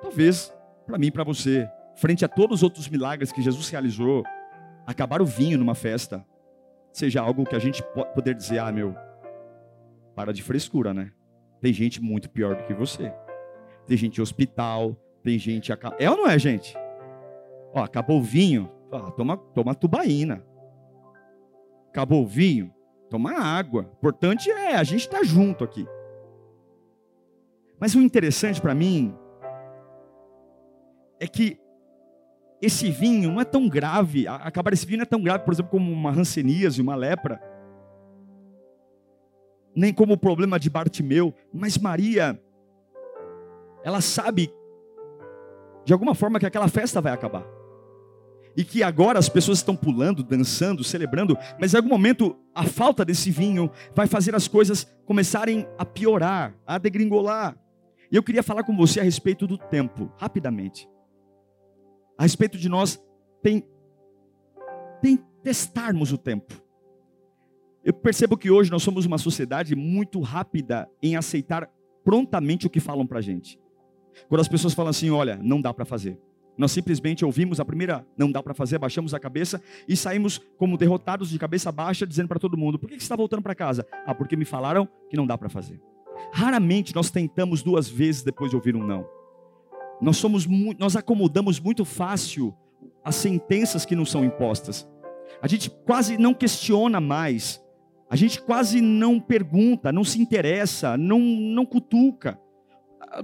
Talvez, 0.00 0.52
para 0.86 0.98
mim 0.98 1.08
e 1.08 1.10
para 1.10 1.24
você, 1.24 1.68
frente 1.96 2.24
a 2.24 2.28
todos 2.28 2.58
os 2.58 2.62
outros 2.62 2.88
milagres 2.88 3.32
que 3.32 3.42
Jesus 3.42 3.68
realizou, 3.68 4.24
acabar 4.86 5.20
o 5.20 5.26
vinho 5.26 5.58
numa 5.58 5.74
festa, 5.74 6.24
seja 6.92 7.20
algo 7.20 7.44
que 7.44 7.54
a 7.54 7.58
gente 7.58 7.82
pode 7.82 8.14
poder 8.14 8.34
dizer, 8.34 8.58
ah, 8.58 8.72
meu, 8.72 8.94
para 10.14 10.32
de 10.32 10.42
frescura, 10.42 10.94
né? 10.94 11.12
Tem 11.60 11.72
gente 11.72 12.00
muito 12.00 12.30
pior 12.30 12.56
do 12.56 12.64
que 12.64 12.74
você. 12.74 13.12
Tem 13.86 13.96
gente 13.96 14.20
hospital, 14.22 14.96
tem 15.22 15.38
gente. 15.38 15.72
É 15.98 16.10
ou 16.10 16.16
não 16.16 16.28
é, 16.28 16.38
gente? 16.38 16.76
Ó, 17.74 17.82
acabou 17.82 18.18
o 18.18 18.22
vinho, 18.22 18.70
ó, 18.90 19.10
toma, 19.10 19.36
toma 19.36 19.74
tubaína. 19.74 20.44
Acabou 21.88 22.22
o 22.22 22.26
vinho, 22.26 22.72
toma 23.10 23.32
água. 23.32 23.90
Importante 23.96 24.50
é 24.50 24.76
a 24.76 24.84
gente 24.84 25.00
estar 25.00 25.18
tá 25.18 25.24
junto 25.24 25.64
aqui. 25.64 25.86
Mas 27.80 27.94
o 27.94 28.00
interessante 28.00 28.60
para 28.60 28.74
mim 28.74 29.14
é 31.20 31.26
que 31.26 31.58
esse 32.60 32.90
vinho 32.90 33.32
não 33.32 33.40
é 33.40 33.44
tão 33.44 33.68
grave, 33.68 34.26
acabar 34.26 34.72
esse 34.72 34.84
vinho 34.84 34.98
não 34.98 35.02
é 35.02 35.06
tão 35.06 35.22
grave, 35.22 35.44
por 35.44 35.52
exemplo, 35.52 35.70
como 35.70 35.92
uma 35.92 36.10
ranceníase, 36.10 36.82
uma 36.82 36.96
lepra, 36.96 37.40
nem 39.74 39.92
como 39.94 40.14
o 40.14 40.18
problema 40.18 40.58
de 40.58 40.68
Bartimeu, 40.68 41.32
mas 41.52 41.78
Maria, 41.78 42.40
ela 43.84 44.00
sabe 44.00 44.52
de 45.84 45.92
alguma 45.92 46.14
forma 46.14 46.38
que 46.38 46.46
aquela 46.46 46.68
festa 46.68 47.00
vai 47.00 47.12
acabar. 47.12 47.46
E 48.56 48.64
que 48.64 48.82
agora 48.82 49.20
as 49.20 49.28
pessoas 49.28 49.58
estão 49.58 49.76
pulando, 49.76 50.24
dançando, 50.24 50.82
celebrando, 50.82 51.38
mas 51.60 51.72
em 51.72 51.76
algum 51.76 51.88
momento 51.88 52.36
a 52.52 52.64
falta 52.64 53.04
desse 53.04 53.30
vinho 53.30 53.70
vai 53.94 54.08
fazer 54.08 54.34
as 54.34 54.48
coisas 54.48 54.84
começarem 55.06 55.66
a 55.78 55.84
piorar, 55.84 56.54
a 56.66 56.76
degringolar. 56.76 57.56
E 58.10 58.16
eu 58.16 58.22
queria 58.22 58.42
falar 58.42 58.64
com 58.64 58.76
você 58.76 59.00
a 59.00 59.02
respeito 59.02 59.46
do 59.46 59.58
tempo, 59.58 60.10
rapidamente. 60.16 60.88
A 62.16 62.22
respeito 62.22 62.56
de 62.58 62.68
nós 62.68 63.02
tem, 63.42 63.64
tem 65.00 65.18
testarmos 65.42 66.12
o 66.12 66.18
tempo. 66.18 66.54
Eu 67.84 67.92
percebo 67.92 68.36
que 68.36 68.50
hoje 68.50 68.70
nós 68.70 68.82
somos 68.82 69.06
uma 69.06 69.18
sociedade 69.18 69.76
muito 69.76 70.20
rápida 70.20 70.90
em 71.02 71.16
aceitar 71.16 71.70
prontamente 72.02 72.66
o 72.66 72.70
que 72.70 72.80
falam 72.80 73.06
para 73.06 73.18
a 73.18 73.22
gente. 73.22 73.60
Quando 74.28 74.40
as 74.40 74.48
pessoas 74.48 74.74
falam 74.74 74.90
assim, 74.90 75.10
olha, 75.10 75.38
não 75.42 75.60
dá 75.60 75.72
para 75.72 75.84
fazer. 75.84 76.18
Nós 76.56 76.72
simplesmente 76.72 77.24
ouvimos 77.24 77.60
a 77.60 77.64
primeira, 77.64 78.04
não 78.16 78.32
dá 78.32 78.42
para 78.42 78.52
fazer, 78.52 78.78
baixamos 78.78 79.14
a 79.14 79.20
cabeça 79.20 79.62
e 79.86 79.96
saímos 79.96 80.38
como 80.56 80.76
derrotados 80.76 81.30
de 81.30 81.38
cabeça 81.38 81.70
baixa, 81.70 82.04
dizendo 82.04 82.26
para 82.26 82.40
todo 82.40 82.56
mundo: 82.56 82.78
por 82.80 82.88
que 82.88 82.96
você 82.96 83.02
está 83.02 83.14
voltando 83.14 83.42
para 83.42 83.54
casa? 83.54 83.86
Ah, 84.04 84.12
porque 84.12 84.34
me 84.34 84.44
falaram 84.44 84.88
que 85.08 85.16
não 85.16 85.24
dá 85.24 85.38
para 85.38 85.48
fazer. 85.48 85.80
Raramente 86.32 86.94
nós 86.94 87.10
tentamos 87.10 87.62
duas 87.62 87.88
vezes 87.88 88.22
depois 88.22 88.50
de 88.50 88.56
ouvir 88.56 88.76
um 88.76 88.86
não. 88.86 89.06
Nós 90.00 90.16
somos 90.16 90.46
nós 90.78 90.96
acomodamos 90.96 91.58
muito 91.58 91.84
fácil 91.84 92.54
as 93.04 93.16
sentenças 93.16 93.84
que 93.84 93.96
nos 93.96 94.10
são 94.10 94.24
impostas. 94.24 94.88
A 95.42 95.48
gente 95.48 95.70
quase 95.70 96.16
não 96.18 96.34
questiona 96.34 97.00
mais. 97.00 97.62
A 98.10 98.16
gente 98.16 98.40
quase 98.40 98.80
não 98.80 99.20
pergunta, 99.20 99.92
não 99.92 100.04
se 100.04 100.20
interessa, 100.20 100.96
não 100.96 101.18
não 101.18 101.66
cutuca. 101.66 102.38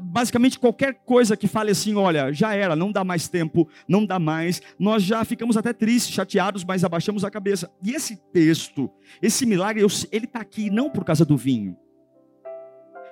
Basicamente 0.01 0.59
qualquer 0.59 0.95
coisa 1.05 1.37
que 1.37 1.47
fale 1.47 1.71
assim, 1.71 1.95
olha, 1.95 2.33
já 2.33 2.55
era, 2.55 2.75
não 2.75 2.91
dá 2.91 3.05
mais 3.05 3.29
tempo, 3.29 3.69
não 3.87 4.05
dá 4.05 4.19
mais, 4.19 4.63
nós 4.79 5.03
já 5.03 5.23
ficamos 5.25 5.59
até 5.59 5.75
tristes, 5.75 6.15
chateados, 6.15 6.65
mas 6.65 6.85
abaixamos 6.85 7.23
a 7.23 7.31
cabeça. 7.31 7.71
E 7.83 7.93
esse 7.93 8.17
texto, 8.33 8.91
esse 9.21 9.45
milagre, 9.45 9.85
ele 10.11 10.25
está 10.25 10.41
aqui 10.41 10.71
não 10.71 10.89
por 10.89 11.05
causa 11.05 11.25
do 11.25 11.37
vinho. 11.37 11.77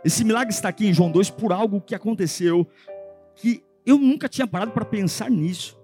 Esse 0.05 0.25
milagre 0.25 0.53
está 0.53 0.69
aqui 0.69 0.87
em 0.87 0.93
João 0.95 1.11
2 1.11 1.31
por 1.31 1.53
algo 1.53 1.81
que 1.81 1.95
aconteceu 1.95 2.67
que 3.35 3.63
eu 3.87 3.99
nunca 3.99 4.29
tinha 4.29 4.47
parado 4.47 4.73
para 4.73 4.85
pensar 4.85 5.31
nisso. 5.31 5.81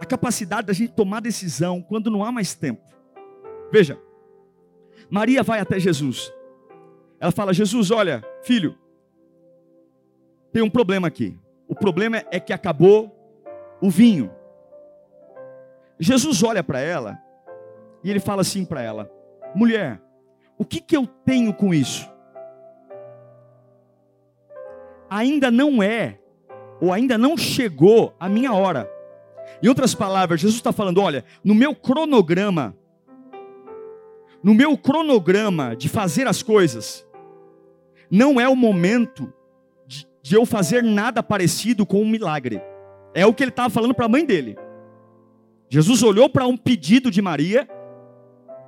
A 0.00 0.04
capacidade 0.04 0.66
da 0.66 0.72
gente 0.72 0.92
tomar 0.92 1.20
decisão 1.20 1.82
quando 1.82 2.10
não 2.10 2.24
há 2.24 2.32
mais 2.32 2.54
tempo. 2.54 2.82
Veja, 3.70 4.00
Maria 5.08 5.42
vai 5.42 5.60
até 5.60 5.78
Jesus. 5.78 6.32
Ela 7.18 7.30
fala: 7.30 7.52
Jesus, 7.52 7.90
olha, 7.90 8.24
filho, 8.42 8.76
tem 10.52 10.62
um 10.62 10.70
problema 10.70 11.06
aqui. 11.06 11.38
O 11.68 11.74
problema 11.74 12.24
é 12.30 12.40
que 12.40 12.52
acabou 12.52 13.14
o 13.80 13.90
vinho. 13.90 14.30
Jesus 15.98 16.42
olha 16.42 16.64
para 16.64 16.80
ela 16.80 17.20
e 18.02 18.10
ele 18.10 18.20
fala 18.20 18.40
assim 18.40 18.64
para 18.64 18.82
ela: 18.82 19.10
mulher, 19.54 20.00
o 20.60 20.64
que, 20.66 20.78
que 20.78 20.94
eu 20.94 21.06
tenho 21.06 21.54
com 21.54 21.72
isso? 21.72 22.06
Ainda 25.08 25.50
não 25.50 25.82
é, 25.82 26.18
ou 26.78 26.92
ainda 26.92 27.16
não 27.16 27.34
chegou 27.34 28.14
a 28.20 28.28
minha 28.28 28.52
hora. 28.52 28.86
Em 29.62 29.68
outras 29.68 29.94
palavras, 29.94 30.38
Jesus 30.38 30.58
está 30.58 30.70
falando: 30.70 31.00
olha, 31.00 31.24
no 31.42 31.54
meu 31.54 31.74
cronograma, 31.74 32.76
no 34.42 34.52
meu 34.52 34.76
cronograma 34.76 35.74
de 35.74 35.88
fazer 35.88 36.26
as 36.26 36.42
coisas, 36.42 37.08
não 38.10 38.38
é 38.38 38.46
o 38.46 38.54
momento 38.54 39.32
de, 39.86 40.06
de 40.20 40.34
eu 40.34 40.44
fazer 40.44 40.82
nada 40.82 41.22
parecido 41.22 41.86
com 41.86 42.02
um 42.02 42.08
milagre. 42.08 42.60
É 43.14 43.24
o 43.24 43.32
que 43.32 43.42
ele 43.42 43.50
estava 43.50 43.70
falando 43.70 43.94
para 43.94 44.04
a 44.04 44.10
mãe 44.10 44.26
dele. 44.26 44.58
Jesus 45.70 46.02
olhou 46.02 46.28
para 46.28 46.46
um 46.46 46.56
pedido 46.58 47.10
de 47.10 47.22
Maria 47.22 47.66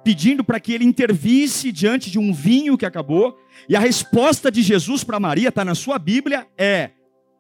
pedindo 0.03 0.43
para 0.43 0.61
que 0.61 0.73
ele 0.73 0.85
intervisse 0.85 1.71
diante 1.71 2.11
de 2.11 2.19
um 2.19 2.33
vinho 2.33 2.77
que 2.77 2.87
acabou. 2.87 3.39
E 3.69 3.77
a 3.77 3.81
resposta 3.81 4.51
de 4.51 4.63
Jesus 4.63 5.05
para 5.05 5.21
Maria, 5.21 5.49
está 5.49 5.65
na 5.65 5.75
sua 5.75 5.99
Bíblia, 5.99 6.47
é: 6.57 6.91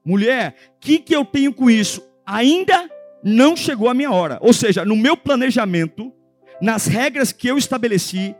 mulher, 0.04 0.54
o 0.76 0.81
que, 0.81 0.99
que 0.99 1.14
eu 1.14 1.25
tenho 1.25 1.52
com 1.52 1.71
isso? 1.71 2.02
Ainda 2.25 2.88
não 3.23 3.57
chegou 3.57 3.88
a 3.88 3.95
minha 3.95 4.11
hora. 4.11 4.38
Ou 4.40 4.52
seja, 4.52 4.85
no 4.85 4.97
meu 4.97 5.16
planejamento, 5.16 6.12
nas 6.61 6.87
regras 6.87 7.33
que 7.33 7.49
eu 7.49 7.59
estabeleci, 7.59 8.35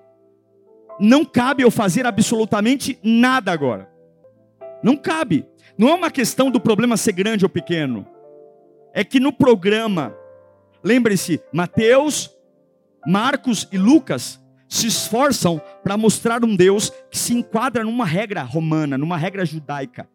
não 0.99 1.25
cabe 1.25 1.63
eu 1.63 1.71
fazer 1.71 2.07
absolutamente 2.07 2.99
nada 3.03 3.53
agora. 3.53 3.89
Não 4.83 4.97
cabe. 4.97 5.47
Não 5.77 5.89
é 5.89 5.95
uma 5.95 6.11
questão 6.11 6.51
do 6.51 6.61
problema 6.61 6.97
ser 6.97 7.13
grande 7.13 7.45
ou 7.45 7.49
pequeno. 7.49 8.07
É 8.93 9.03
que 9.03 9.19
no 9.19 9.33
programa, 9.33 10.15
lembre-se, 10.85 11.41
Mateus, 11.53 12.31
Marcos 13.07 13.69
e 13.73 13.79
Lucas 13.79 14.41
se 14.69 14.87
esforçam 14.87 15.61
para 15.83 15.97
mostrar 15.97 16.45
um 16.45 16.57
Deus 16.57 16.91
que 17.11 17.19
se 17.19 17.35
enquadra 17.35 17.85
numa 17.85 18.07
regra 18.07 18.43
romana, 18.43 18.97
numa 18.97 19.17
regra 19.17 19.45
judaica. 19.45 20.09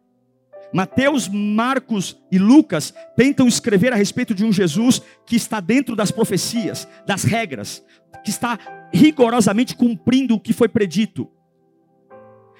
Mateus, 0.72 1.28
Marcos 1.28 2.20
e 2.30 2.38
Lucas 2.38 2.92
tentam 3.16 3.46
escrever 3.46 3.92
a 3.92 3.96
respeito 3.96 4.34
de 4.34 4.44
um 4.44 4.52
Jesus 4.52 5.00
que 5.24 5.36
está 5.36 5.60
dentro 5.60 5.96
das 5.96 6.10
profecias, 6.10 6.88
das 7.06 7.24
regras, 7.24 7.82
que 8.24 8.30
está 8.30 8.58
rigorosamente 8.92 9.76
cumprindo 9.76 10.34
o 10.34 10.40
que 10.40 10.52
foi 10.52 10.68
predito. 10.68 11.30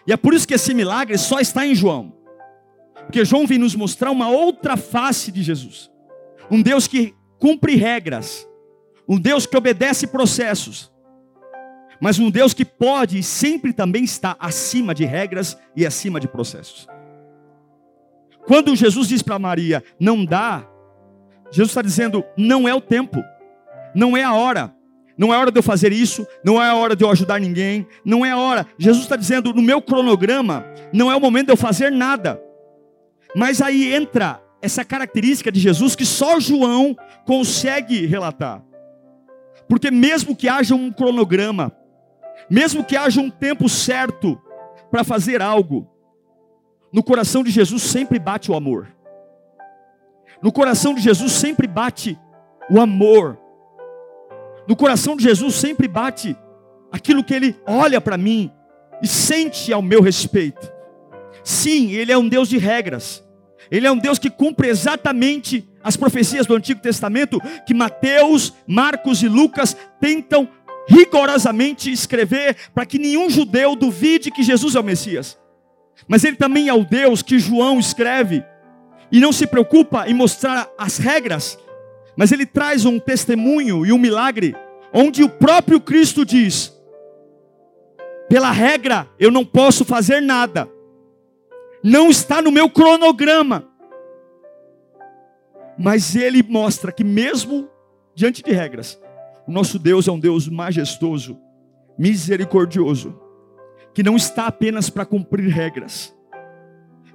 E 0.06 0.12
é 0.12 0.16
por 0.16 0.32
isso 0.32 0.48
que 0.48 0.54
esse 0.54 0.72
milagre 0.72 1.18
só 1.18 1.38
está 1.40 1.66
em 1.66 1.74
João. 1.74 2.16
Porque 3.04 3.24
João 3.24 3.46
vem 3.46 3.58
nos 3.58 3.74
mostrar 3.74 4.10
uma 4.10 4.28
outra 4.28 4.76
face 4.76 5.30
de 5.30 5.42
Jesus. 5.42 5.90
Um 6.50 6.62
Deus 6.62 6.86
que 6.86 7.14
cumpre 7.38 7.74
regras, 7.74 8.48
um 9.08 9.18
Deus 9.18 9.46
que 9.46 9.56
obedece 9.56 10.06
processos, 10.06 10.92
mas 12.00 12.18
um 12.18 12.30
Deus 12.30 12.52
que 12.52 12.64
pode 12.64 13.18
e 13.18 13.22
sempre 13.22 13.72
também 13.72 14.04
está 14.04 14.36
acima 14.38 14.94
de 14.94 15.04
regras 15.04 15.56
e 15.74 15.86
acima 15.86 16.20
de 16.20 16.28
processos. 16.28 16.86
Quando 18.46 18.76
Jesus 18.76 19.08
diz 19.08 19.22
para 19.22 19.38
Maria, 19.38 19.82
não 19.98 20.24
dá, 20.24 20.66
Jesus 21.50 21.70
está 21.70 21.82
dizendo, 21.82 22.24
não 22.36 22.68
é 22.68 22.74
o 22.74 22.80
tempo, 22.80 23.22
não 23.94 24.16
é 24.16 24.22
a 24.22 24.34
hora, 24.34 24.74
não 25.16 25.34
é 25.34 25.38
hora 25.38 25.50
de 25.50 25.58
eu 25.58 25.62
fazer 25.62 25.92
isso, 25.92 26.26
não 26.44 26.62
é 26.62 26.68
a 26.68 26.74
hora 26.74 26.94
de 26.94 27.04
eu 27.04 27.10
ajudar 27.10 27.40
ninguém, 27.40 27.86
não 28.04 28.24
é 28.24 28.30
a 28.30 28.38
hora. 28.38 28.66
Jesus 28.78 29.04
está 29.04 29.16
dizendo, 29.16 29.52
no 29.52 29.62
meu 29.62 29.82
cronograma, 29.82 30.64
não 30.92 31.10
é 31.10 31.16
o 31.16 31.20
momento 31.20 31.46
de 31.46 31.52
eu 31.52 31.56
fazer 31.56 31.90
nada. 31.90 32.40
Mas 33.34 33.60
aí 33.60 33.92
entra 33.92 34.40
essa 34.62 34.84
característica 34.84 35.50
de 35.50 35.58
Jesus 35.58 35.96
que 35.96 36.06
só 36.06 36.38
João 36.38 36.96
consegue 37.26 38.06
relatar. 38.06 38.62
Porque 39.68 39.90
mesmo 39.90 40.34
que 40.34 40.48
haja 40.48 40.74
um 40.74 40.90
cronograma, 40.90 41.72
mesmo 42.48 42.82
que 42.82 42.96
haja 42.96 43.20
um 43.20 43.30
tempo 43.30 43.68
certo 43.68 44.40
para 44.90 45.04
fazer 45.04 45.42
algo, 45.42 45.86
no 46.92 47.02
coração 47.02 47.44
de 47.44 47.50
Jesus 47.50 47.82
sempre 47.82 48.18
bate 48.18 48.50
o 48.50 48.54
amor. 48.54 48.88
No 50.42 50.50
coração 50.50 50.94
de 50.94 51.00
Jesus 51.00 51.32
sempre 51.32 51.66
bate 51.66 52.18
o 52.70 52.80
amor. 52.80 53.38
No 54.66 54.76
coração 54.76 55.16
de 55.16 55.24
Jesus 55.24 55.54
sempre 55.54 55.86
bate 55.86 56.36
aquilo 56.90 57.22
que 57.22 57.34
ele 57.34 57.56
olha 57.66 58.00
para 58.00 58.16
mim 58.16 58.50
e 59.02 59.06
sente 59.06 59.72
ao 59.72 59.82
meu 59.82 60.00
respeito. 60.00 60.72
Sim, 61.44 61.90
ele 61.92 62.12
é 62.12 62.16
um 62.18 62.28
Deus 62.28 62.48
de 62.48 62.58
regras. 62.58 63.24
Ele 63.70 63.86
é 63.86 63.92
um 63.92 63.98
Deus 63.98 64.18
que 64.18 64.30
cumpre 64.30 64.68
exatamente 64.68 65.67
as 65.82 65.96
profecias 65.96 66.46
do 66.46 66.54
Antigo 66.54 66.80
Testamento 66.80 67.40
que 67.66 67.74
Mateus, 67.74 68.54
Marcos 68.66 69.22
e 69.22 69.28
Lucas 69.28 69.76
tentam 70.00 70.48
rigorosamente 70.88 71.92
escrever 71.92 72.56
para 72.74 72.86
que 72.86 72.98
nenhum 72.98 73.28
judeu 73.28 73.76
duvide 73.76 74.30
que 74.30 74.42
Jesus 74.42 74.74
é 74.74 74.80
o 74.80 74.84
Messias. 74.84 75.38
Mas 76.06 76.24
ele 76.24 76.36
também 76.36 76.68
é 76.68 76.74
o 76.74 76.84
Deus 76.84 77.22
que 77.22 77.38
João 77.38 77.78
escreve 77.78 78.42
e 79.12 79.20
não 79.20 79.32
se 79.32 79.46
preocupa 79.46 80.08
em 80.08 80.14
mostrar 80.14 80.68
as 80.78 80.98
regras, 80.98 81.58
mas 82.16 82.32
ele 82.32 82.46
traz 82.46 82.84
um 82.84 82.98
testemunho 82.98 83.84
e 83.84 83.92
um 83.92 83.98
milagre 83.98 84.54
onde 84.92 85.22
o 85.22 85.28
próprio 85.28 85.80
Cristo 85.80 86.24
diz: 86.24 86.72
pela 88.28 88.50
regra 88.50 89.08
eu 89.18 89.30
não 89.30 89.44
posso 89.44 89.84
fazer 89.84 90.20
nada, 90.20 90.68
não 91.82 92.08
está 92.08 92.40
no 92.40 92.52
meu 92.52 92.68
cronograma. 92.70 93.67
Mas 95.78 96.16
ele 96.16 96.42
mostra 96.42 96.90
que, 96.90 97.04
mesmo 97.04 97.68
diante 98.14 98.42
de 98.42 98.50
regras, 98.50 99.00
o 99.46 99.52
nosso 99.52 99.78
Deus 99.78 100.08
é 100.08 100.12
um 100.12 100.18
Deus 100.18 100.48
majestoso, 100.48 101.38
misericordioso, 101.96 103.18
que 103.94 104.02
não 104.02 104.16
está 104.16 104.46
apenas 104.46 104.90
para 104.90 105.06
cumprir 105.06 105.48
regras, 105.48 106.14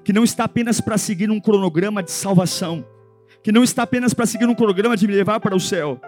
que 0.04 0.13
não 0.13 0.23
está 0.23 0.45
apenas 0.45 0.80
para 0.80 0.97
seguir 0.97 1.30
um 1.30 1.39
cronograma 1.39 2.02
de 2.02 2.12
salvação, 2.12 2.86
que 3.43 3.52
não 3.52 3.63
está 3.63 3.84
apenas 3.84 4.13
para 4.13 4.26
seguir 4.26 4.47
um 4.47 4.56
cronograma 4.56 4.95
de 4.95 5.06
me 5.08 5.13
levar 5.13 5.39
para 5.39 5.56
o 5.56 5.60
céu, 5.60 5.99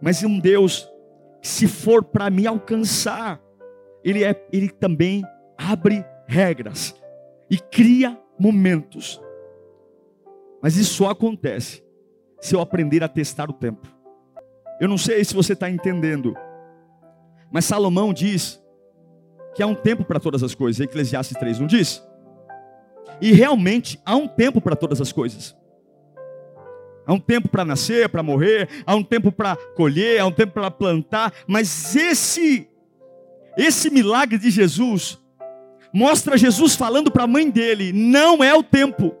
mas 0.00 0.22
é 0.22 0.26
um 0.26 0.38
Deus 0.38 0.88
que, 1.42 1.48
se 1.48 1.66
for 1.66 2.04
para 2.04 2.30
me 2.30 2.46
alcançar, 2.46 3.40
ele, 4.04 4.22
é, 4.22 4.46
ele 4.52 4.68
também 4.68 5.22
abre 5.56 6.04
regras 6.26 6.94
e 7.50 7.58
cria 7.58 8.16
momentos. 8.38 9.20
Mas 10.62 10.76
isso 10.76 10.94
só 10.94 11.10
acontece 11.10 11.82
se 12.40 12.54
eu 12.54 12.60
aprender 12.60 13.02
a 13.02 13.08
testar 13.08 13.48
o 13.50 13.52
tempo. 13.52 13.86
Eu 14.80 14.88
não 14.88 14.98
sei 14.98 15.24
se 15.24 15.34
você 15.34 15.54
está 15.54 15.68
entendendo, 15.68 16.36
mas 17.50 17.64
Salomão 17.64 18.12
diz 18.12 18.60
que 19.54 19.62
há 19.62 19.66
um 19.66 19.74
tempo 19.74 20.04
para 20.04 20.20
todas 20.20 20.42
as 20.42 20.54
coisas. 20.54 20.80
Eclesiastes 20.80 21.36
3 21.36 21.58
não 21.58 21.66
diz? 21.66 22.02
E 23.20 23.32
realmente 23.32 24.00
há 24.04 24.14
um 24.14 24.28
tempo 24.28 24.60
para 24.60 24.76
todas 24.76 25.00
as 25.00 25.10
coisas. 25.10 25.56
Há 27.06 27.12
um 27.12 27.18
tempo 27.18 27.48
para 27.48 27.64
nascer, 27.64 28.08
para 28.08 28.22
morrer, 28.22 28.68
há 28.86 28.94
um 28.94 29.02
tempo 29.02 29.32
para 29.32 29.56
colher, 29.74 30.20
há 30.20 30.26
um 30.26 30.30
tempo 30.30 30.52
para 30.52 30.70
plantar, 30.70 31.32
mas 31.46 31.96
esse 31.96 32.68
esse 33.56 33.90
milagre 33.90 34.38
de 34.38 34.50
Jesus 34.50 35.18
mostra 35.92 36.38
Jesus 36.38 36.76
falando 36.76 37.10
para 37.10 37.24
a 37.24 37.26
mãe 37.26 37.50
dele: 37.50 37.92
"Não 37.92 38.44
é 38.44 38.54
o 38.54 38.62
tempo". 38.62 39.16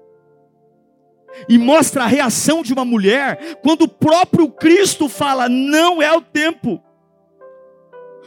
E 1.48 1.58
mostra 1.58 2.04
a 2.04 2.06
reação 2.06 2.62
de 2.62 2.72
uma 2.72 2.84
mulher 2.84 3.58
quando 3.62 3.82
o 3.82 3.88
próprio 3.88 4.48
Cristo 4.50 5.08
fala: 5.08 5.48
"Não 5.48 6.02
é 6.02 6.12
o 6.12 6.20
tempo". 6.20 6.82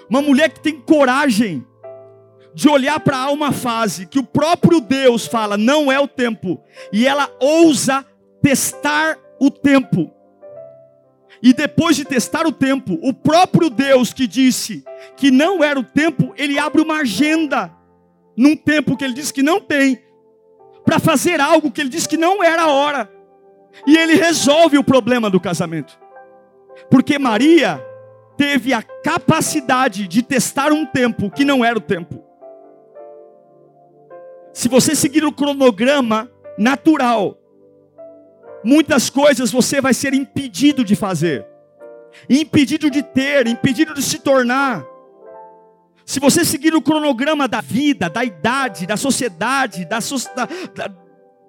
Uma 0.09 0.21
mulher 0.21 0.49
que 0.49 0.59
tem 0.59 0.79
coragem 0.79 1.65
de 2.53 2.69
olhar 2.69 2.99
para 2.99 3.29
uma 3.29 3.51
fase 3.51 4.05
que 4.05 4.19
o 4.19 4.23
próprio 4.23 4.81
Deus 4.81 5.25
fala, 5.25 5.57
não 5.57 5.91
é 5.91 5.99
o 5.99 6.07
tempo, 6.07 6.61
e 6.91 7.07
ela 7.07 7.29
ousa 7.39 8.05
testar 8.41 9.17
o 9.39 9.49
tempo. 9.49 10.11
E 11.41 11.53
depois 11.53 11.95
de 11.95 12.05
testar 12.05 12.45
o 12.45 12.51
tempo, 12.51 12.99
o 13.01 13.13
próprio 13.13 13.69
Deus 13.69 14.13
que 14.13 14.27
disse 14.27 14.83
que 15.15 15.31
não 15.31 15.63
era 15.63 15.79
o 15.79 15.83
tempo, 15.83 16.33
ele 16.37 16.59
abre 16.59 16.81
uma 16.81 16.99
agenda 16.99 17.71
num 18.37 18.55
tempo 18.55 18.95
que 18.95 19.03
ele 19.03 19.13
disse 19.13 19.33
que 19.33 19.41
não 19.41 19.59
tem, 19.59 19.99
para 20.85 20.99
fazer 20.99 21.39
algo 21.39 21.71
que 21.71 21.81
ele 21.81 21.89
disse 21.89 22.07
que 22.07 22.17
não 22.17 22.43
era 22.43 22.63
a 22.63 22.71
hora. 22.71 23.09
E 23.87 23.97
ele 23.97 24.15
resolve 24.15 24.77
o 24.77 24.83
problema 24.83 25.29
do 25.29 25.39
casamento. 25.39 25.97
Porque 26.89 27.17
Maria 27.17 27.83
teve 28.37 28.73
a 28.73 28.81
capacidade 28.81 30.07
de 30.07 30.21
testar 30.21 30.71
um 30.71 30.85
tempo 30.85 31.29
que 31.29 31.45
não 31.45 31.63
era 31.63 31.77
o 31.77 31.81
tempo. 31.81 32.23
Se 34.53 34.67
você 34.67 34.95
seguir 34.95 35.23
o 35.23 35.31
cronograma 35.31 36.29
natural, 36.57 37.37
muitas 38.63 39.09
coisas 39.09 39.51
você 39.51 39.79
vai 39.79 39.93
ser 39.93 40.13
impedido 40.13 40.83
de 40.83 40.95
fazer, 40.95 41.45
impedido 42.29 42.89
de 42.89 43.01
ter, 43.01 43.47
impedido 43.47 43.93
de 43.93 44.01
se 44.01 44.19
tornar. 44.19 44.85
Se 46.11 46.19
você 46.19 46.43
seguir 46.43 46.75
o 46.75 46.81
cronograma 46.81 47.47
da 47.47 47.61
vida, 47.61 48.09
da 48.09 48.21
idade, 48.21 48.85
da 48.85 48.97
sociedade, 48.97 49.85
da, 49.85 49.99
da, 50.75 50.91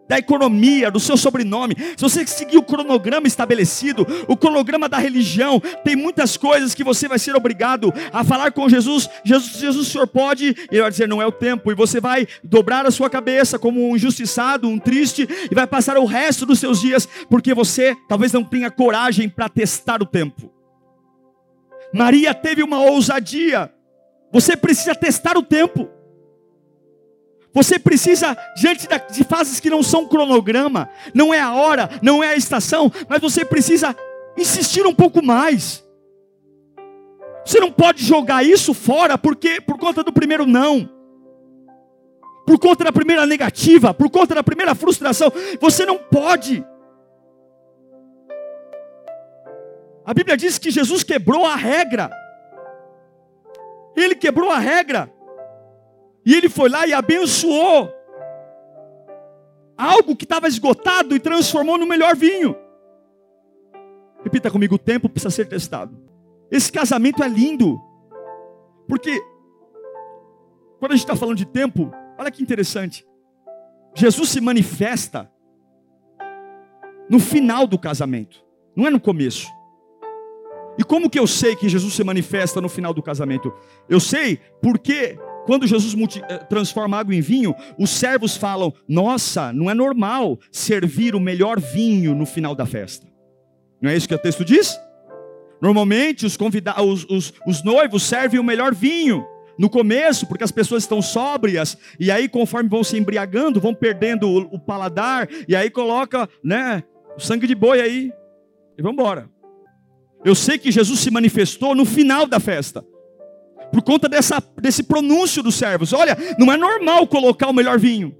da 0.06 0.18
economia, 0.20 0.88
do 0.88 1.00
seu 1.00 1.16
sobrenome, 1.16 1.74
se 1.96 2.00
você 2.00 2.24
seguir 2.24 2.58
o 2.58 2.62
cronograma 2.62 3.26
estabelecido, 3.26 4.06
o 4.28 4.36
cronograma 4.36 4.88
da 4.88 4.98
religião, 4.98 5.60
tem 5.82 5.96
muitas 5.96 6.36
coisas 6.36 6.76
que 6.76 6.84
você 6.84 7.08
vai 7.08 7.18
ser 7.18 7.34
obrigado 7.34 7.92
a 8.12 8.22
falar 8.22 8.52
com 8.52 8.68
Jesus. 8.68 9.10
Jesus, 9.24 9.58
Jesus, 9.58 9.88
o 9.88 9.90
Senhor 9.90 10.06
pode, 10.06 10.54
ele 10.70 10.80
vai 10.80 10.92
dizer, 10.92 11.08
não 11.08 11.20
é 11.20 11.26
o 11.26 11.32
tempo, 11.32 11.72
e 11.72 11.74
você 11.74 12.00
vai 12.00 12.28
dobrar 12.44 12.86
a 12.86 12.92
sua 12.92 13.10
cabeça 13.10 13.58
como 13.58 13.90
um 13.90 13.96
injustiçado, 13.96 14.68
um 14.68 14.78
triste, 14.78 15.28
e 15.50 15.54
vai 15.56 15.66
passar 15.66 15.98
o 15.98 16.04
resto 16.04 16.46
dos 16.46 16.60
seus 16.60 16.80
dias, 16.80 17.08
porque 17.28 17.52
você 17.52 17.96
talvez 18.08 18.32
não 18.32 18.44
tenha 18.44 18.70
coragem 18.70 19.28
para 19.28 19.48
testar 19.48 20.00
o 20.00 20.06
tempo. 20.06 20.52
Maria 21.92 22.32
teve 22.32 22.62
uma 22.62 22.78
ousadia, 22.78 23.68
você 24.32 24.56
precisa 24.56 24.94
testar 24.94 25.36
o 25.36 25.42
tempo. 25.42 25.88
Você 27.52 27.78
precisa, 27.78 28.36
diante 28.56 28.88
de 29.10 29.24
fases 29.24 29.60
que 29.60 29.68
não 29.68 29.82
são 29.82 30.08
cronograma, 30.08 30.88
não 31.12 31.34
é 31.34 31.40
a 31.40 31.52
hora, 31.52 31.90
não 32.00 32.24
é 32.24 32.28
a 32.28 32.36
estação, 32.36 32.90
mas 33.08 33.20
você 33.20 33.44
precisa 33.44 33.94
insistir 34.38 34.86
um 34.86 34.94
pouco 34.94 35.22
mais. 35.22 35.84
Você 37.44 37.60
não 37.60 37.70
pode 37.70 38.02
jogar 38.02 38.42
isso 38.42 38.72
fora 38.72 39.18
porque 39.18 39.60
por 39.60 39.78
conta 39.78 40.02
do 40.02 40.12
primeiro 40.12 40.46
não. 40.46 40.88
Por 42.46 42.58
conta 42.58 42.84
da 42.84 42.92
primeira 42.92 43.26
negativa, 43.26 43.92
por 43.92 44.08
conta 44.10 44.34
da 44.34 44.42
primeira 44.42 44.74
frustração, 44.74 45.30
você 45.60 45.84
não 45.84 45.98
pode. 45.98 46.64
A 50.04 50.14
Bíblia 50.14 50.36
diz 50.36 50.58
que 50.58 50.70
Jesus 50.70 51.02
quebrou 51.02 51.44
a 51.44 51.54
regra. 51.54 52.10
Ele 53.96 54.14
quebrou 54.14 54.50
a 54.50 54.58
regra. 54.58 55.12
E 56.24 56.34
ele 56.34 56.48
foi 56.48 56.68
lá 56.68 56.86
e 56.86 56.92
abençoou 56.92 57.92
algo 59.76 60.14
que 60.14 60.24
estava 60.24 60.46
esgotado 60.46 61.16
e 61.16 61.20
transformou 61.20 61.76
no 61.76 61.86
melhor 61.86 62.14
vinho. 62.14 62.56
Repita 64.22 64.50
comigo: 64.50 64.76
o 64.76 64.78
tempo 64.78 65.08
precisa 65.08 65.30
ser 65.30 65.46
testado. 65.46 65.98
Esse 66.50 66.70
casamento 66.70 67.22
é 67.22 67.28
lindo, 67.28 67.80
porque 68.86 69.20
quando 70.78 70.92
a 70.92 70.94
gente 70.96 71.04
está 71.04 71.16
falando 71.16 71.36
de 71.36 71.46
tempo, 71.46 71.92
olha 72.18 72.30
que 72.30 72.42
interessante. 72.42 73.06
Jesus 73.94 74.28
se 74.30 74.40
manifesta 74.40 75.30
no 77.08 77.18
final 77.18 77.66
do 77.66 77.78
casamento, 77.78 78.44
não 78.76 78.86
é 78.86 78.90
no 78.90 79.00
começo. 79.00 79.48
E 80.78 80.84
como 80.84 81.10
que 81.10 81.18
eu 81.18 81.26
sei 81.26 81.54
que 81.54 81.68
Jesus 81.68 81.94
se 81.94 82.02
manifesta 82.02 82.60
no 82.60 82.68
final 82.68 82.94
do 82.94 83.02
casamento? 83.02 83.52
Eu 83.88 84.00
sei 84.00 84.38
porque 84.60 85.18
quando 85.44 85.66
Jesus 85.66 85.94
eh, 86.28 86.38
transforma 86.48 86.98
água 86.98 87.14
em 87.14 87.20
vinho, 87.20 87.54
os 87.78 87.90
servos 87.90 88.36
falam: 88.36 88.72
Nossa, 88.88 89.52
não 89.52 89.70
é 89.70 89.74
normal 89.74 90.38
servir 90.50 91.14
o 91.14 91.20
melhor 91.20 91.60
vinho 91.60 92.14
no 92.14 92.24
final 92.24 92.54
da 92.54 92.64
festa. 92.64 93.06
Não 93.80 93.90
é 93.90 93.96
isso 93.96 94.08
que 94.08 94.14
o 94.14 94.18
texto 94.18 94.44
diz? 94.44 94.78
Normalmente 95.60 96.24
os, 96.24 96.36
convidados, 96.36 96.84
os, 96.84 97.04
os, 97.10 97.34
os 97.46 97.64
noivos 97.64 98.02
servem 98.02 98.40
o 98.40 98.44
melhor 98.44 98.74
vinho 98.74 99.26
no 99.58 99.68
começo, 99.68 100.26
porque 100.26 100.44
as 100.44 100.50
pessoas 100.50 100.82
estão 100.84 101.02
sóbrias, 101.02 101.76
e 102.00 102.10
aí 102.10 102.28
conforme 102.28 102.68
vão 102.68 102.82
se 102.82 102.96
embriagando, 102.96 103.60
vão 103.60 103.74
perdendo 103.74 104.28
o, 104.28 104.38
o 104.54 104.58
paladar, 104.58 105.28
e 105.46 105.54
aí 105.54 105.70
coloca, 105.70 106.28
né, 106.42 106.82
o 107.16 107.20
sangue 107.20 107.46
de 107.46 107.54
boi 107.54 107.80
aí, 107.80 108.12
e 108.76 108.82
vamos 108.82 108.98
embora. 108.98 109.31
Eu 110.24 110.34
sei 110.34 110.58
que 110.58 110.70
Jesus 110.70 111.00
se 111.00 111.10
manifestou 111.10 111.74
no 111.74 111.84
final 111.84 112.26
da 112.26 112.38
festa 112.38 112.84
por 113.72 113.82
conta 113.82 114.08
dessa, 114.08 114.42
desse 114.60 114.82
pronúncio 114.82 115.42
dos 115.42 115.54
servos. 115.54 115.92
Olha, 115.92 116.16
não 116.38 116.52
é 116.52 116.56
normal 116.56 117.06
colocar 117.06 117.48
o 117.48 117.54
melhor 117.54 117.78
vinho. 117.78 118.14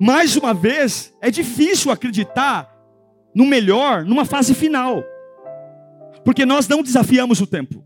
Mais 0.00 0.36
uma 0.36 0.54
vez, 0.54 1.12
é 1.20 1.30
difícil 1.30 1.90
acreditar 1.90 2.72
no 3.34 3.44
melhor 3.44 4.04
numa 4.04 4.24
fase 4.24 4.54
final, 4.54 5.02
porque 6.24 6.44
nós 6.46 6.68
não 6.68 6.82
desafiamos 6.82 7.40
o 7.40 7.46
tempo. 7.46 7.84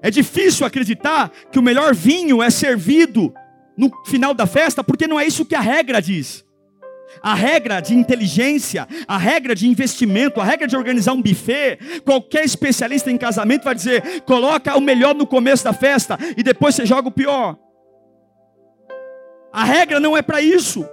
É 0.00 0.10
difícil 0.10 0.66
acreditar 0.66 1.30
que 1.50 1.58
o 1.58 1.62
melhor 1.62 1.94
vinho 1.94 2.42
é 2.42 2.50
servido 2.50 3.32
no 3.76 3.90
final 4.04 4.34
da 4.34 4.46
festa, 4.46 4.82
porque 4.82 5.06
não 5.06 5.18
é 5.18 5.26
isso 5.26 5.44
que 5.44 5.54
a 5.54 5.60
regra 5.60 6.02
diz. 6.02 6.44
A 7.20 7.34
regra 7.34 7.80
de 7.80 7.94
inteligência, 7.94 8.86
a 9.06 9.18
regra 9.18 9.54
de 9.54 9.68
investimento, 9.68 10.40
a 10.40 10.44
regra 10.44 10.66
de 10.66 10.76
organizar 10.76 11.12
um 11.12 11.22
buffet, 11.22 11.78
qualquer 12.04 12.44
especialista 12.44 13.10
em 13.10 13.18
casamento 13.18 13.64
vai 13.64 13.74
dizer: 13.74 14.22
coloca 14.22 14.76
o 14.76 14.80
melhor 14.80 15.14
no 15.14 15.26
começo 15.26 15.64
da 15.64 15.72
festa 15.72 16.18
e 16.36 16.42
depois 16.42 16.74
você 16.74 16.86
joga 16.86 17.08
o 17.08 17.12
pior. 17.12 17.58
A 19.52 19.64
regra 19.64 20.00
não 20.00 20.16
é 20.16 20.22
para 20.22 20.40
isso. 20.40 20.88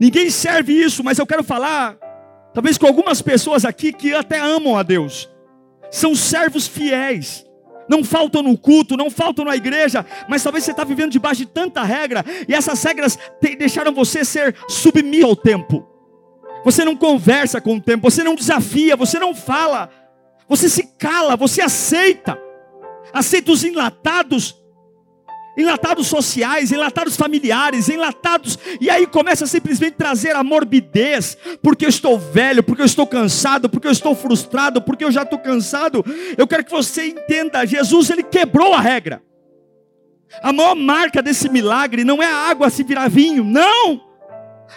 Ninguém 0.00 0.30
serve 0.30 0.72
isso, 0.72 1.04
mas 1.04 1.18
eu 1.18 1.26
quero 1.26 1.44
falar, 1.44 1.96
talvez 2.52 2.78
com 2.78 2.86
algumas 2.86 3.20
pessoas 3.20 3.64
aqui 3.64 3.92
que 3.92 4.14
até 4.14 4.38
amam 4.38 4.76
a 4.76 4.82
Deus, 4.82 5.30
são 5.90 6.14
servos 6.14 6.66
fiéis 6.66 7.43
não 7.88 8.02
faltam 8.02 8.42
no 8.42 8.56
culto, 8.56 8.96
não 8.96 9.10
faltam 9.10 9.44
na 9.44 9.56
igreja, 9.56 10.04
mas 10.28 10.42
talvez 10.42 10.64
você 10.64 10.70
está 10.70 10.84
vivendo 10.84 11.12
debaixo 11.12 11.40
de 11.40 11.46
tanta 11.46 11.82
regra, 11.82 12.24
e 12.48 12.54
essas 12.54 12.82
regras 12.82 13.18
te, 13.40 13.56
deixaram 13.56 13.92
você 13.92 14.24
ser 14.24 14.54
submisso 14.68 15.26
ao 15.26 15.36
tempo. 15.36 15.86
Você 16.64 16.84
não 16.84 16.96
conversa 16.96 17.60
com 17.60 17.76
o 17.76 17.80
tempo, 17.80 18.10
você 18.10 18.24
não 18.24 18.34
desafia, 18.34 18.96
você 18.96 19.18
não 19.18 19.34
fala, 19.34 19.90
você 20.48 20.68
se 20.68 20.84
cala, 20.98 21.36
você 21.36 21.60
aceita, 21.60 22.38
aceita 23.12 23.52
os 23.52 23.64
enlatados, 23.64 24.56
enlatados 25.56 26.06
sociais, 26.06 26.72
enlatados 26.72 27.16
familiares, 27.16 27.88
enlatados, 27.88 28.58
e 28.80 28.90
aí 28.90 29.06
começa 29.06 29.44
a 29.44 29.48
simplesmente 29.48 29.94
trazer 29.94 30.34
a 30.34 30.42
morbidez, 30.42 31.36
porque 31.62 31.84
eu 31.84 31.88
estou 31.88 32.18
velho, 32.18 32.62
porque 32.62 32.82
eu 32.82 32.86
estou 32.86 33.06
cansado, 33.06 33.68
porque 33.68 33.86
eu 33.86 33.92
estou 33.92 34.14
frustrado, 34.14 34.82
porque 34.82 35.04
eu 35.04 35.12
já 35.12 35.22
estou 35.22 35.38
cansado. 35.38 36.04
Eu 36.36 36.46
quero 36.46 36.64
que 36.64 36.70
você 36.70 37.06
entenda: 37.06 37.64
Jesus 37.64 38.10
ele 38.10 38.22
quebrou 38.22 38.74
a 38.74 38.80
regra. 38.80 39.22
A 40.42 40.52
maior 40.52 40.74
marca 40.74 41.22
desse 41.22 41.48
milagre 41.48 42.04
não 42.04 42.22
é 42.22 42.26
a 42.26 42.48
água 42.50 42.70
se 42.70 42.82
virar 42.82 43.08
vinho, 43.08 43.44
não. 43.44 44.00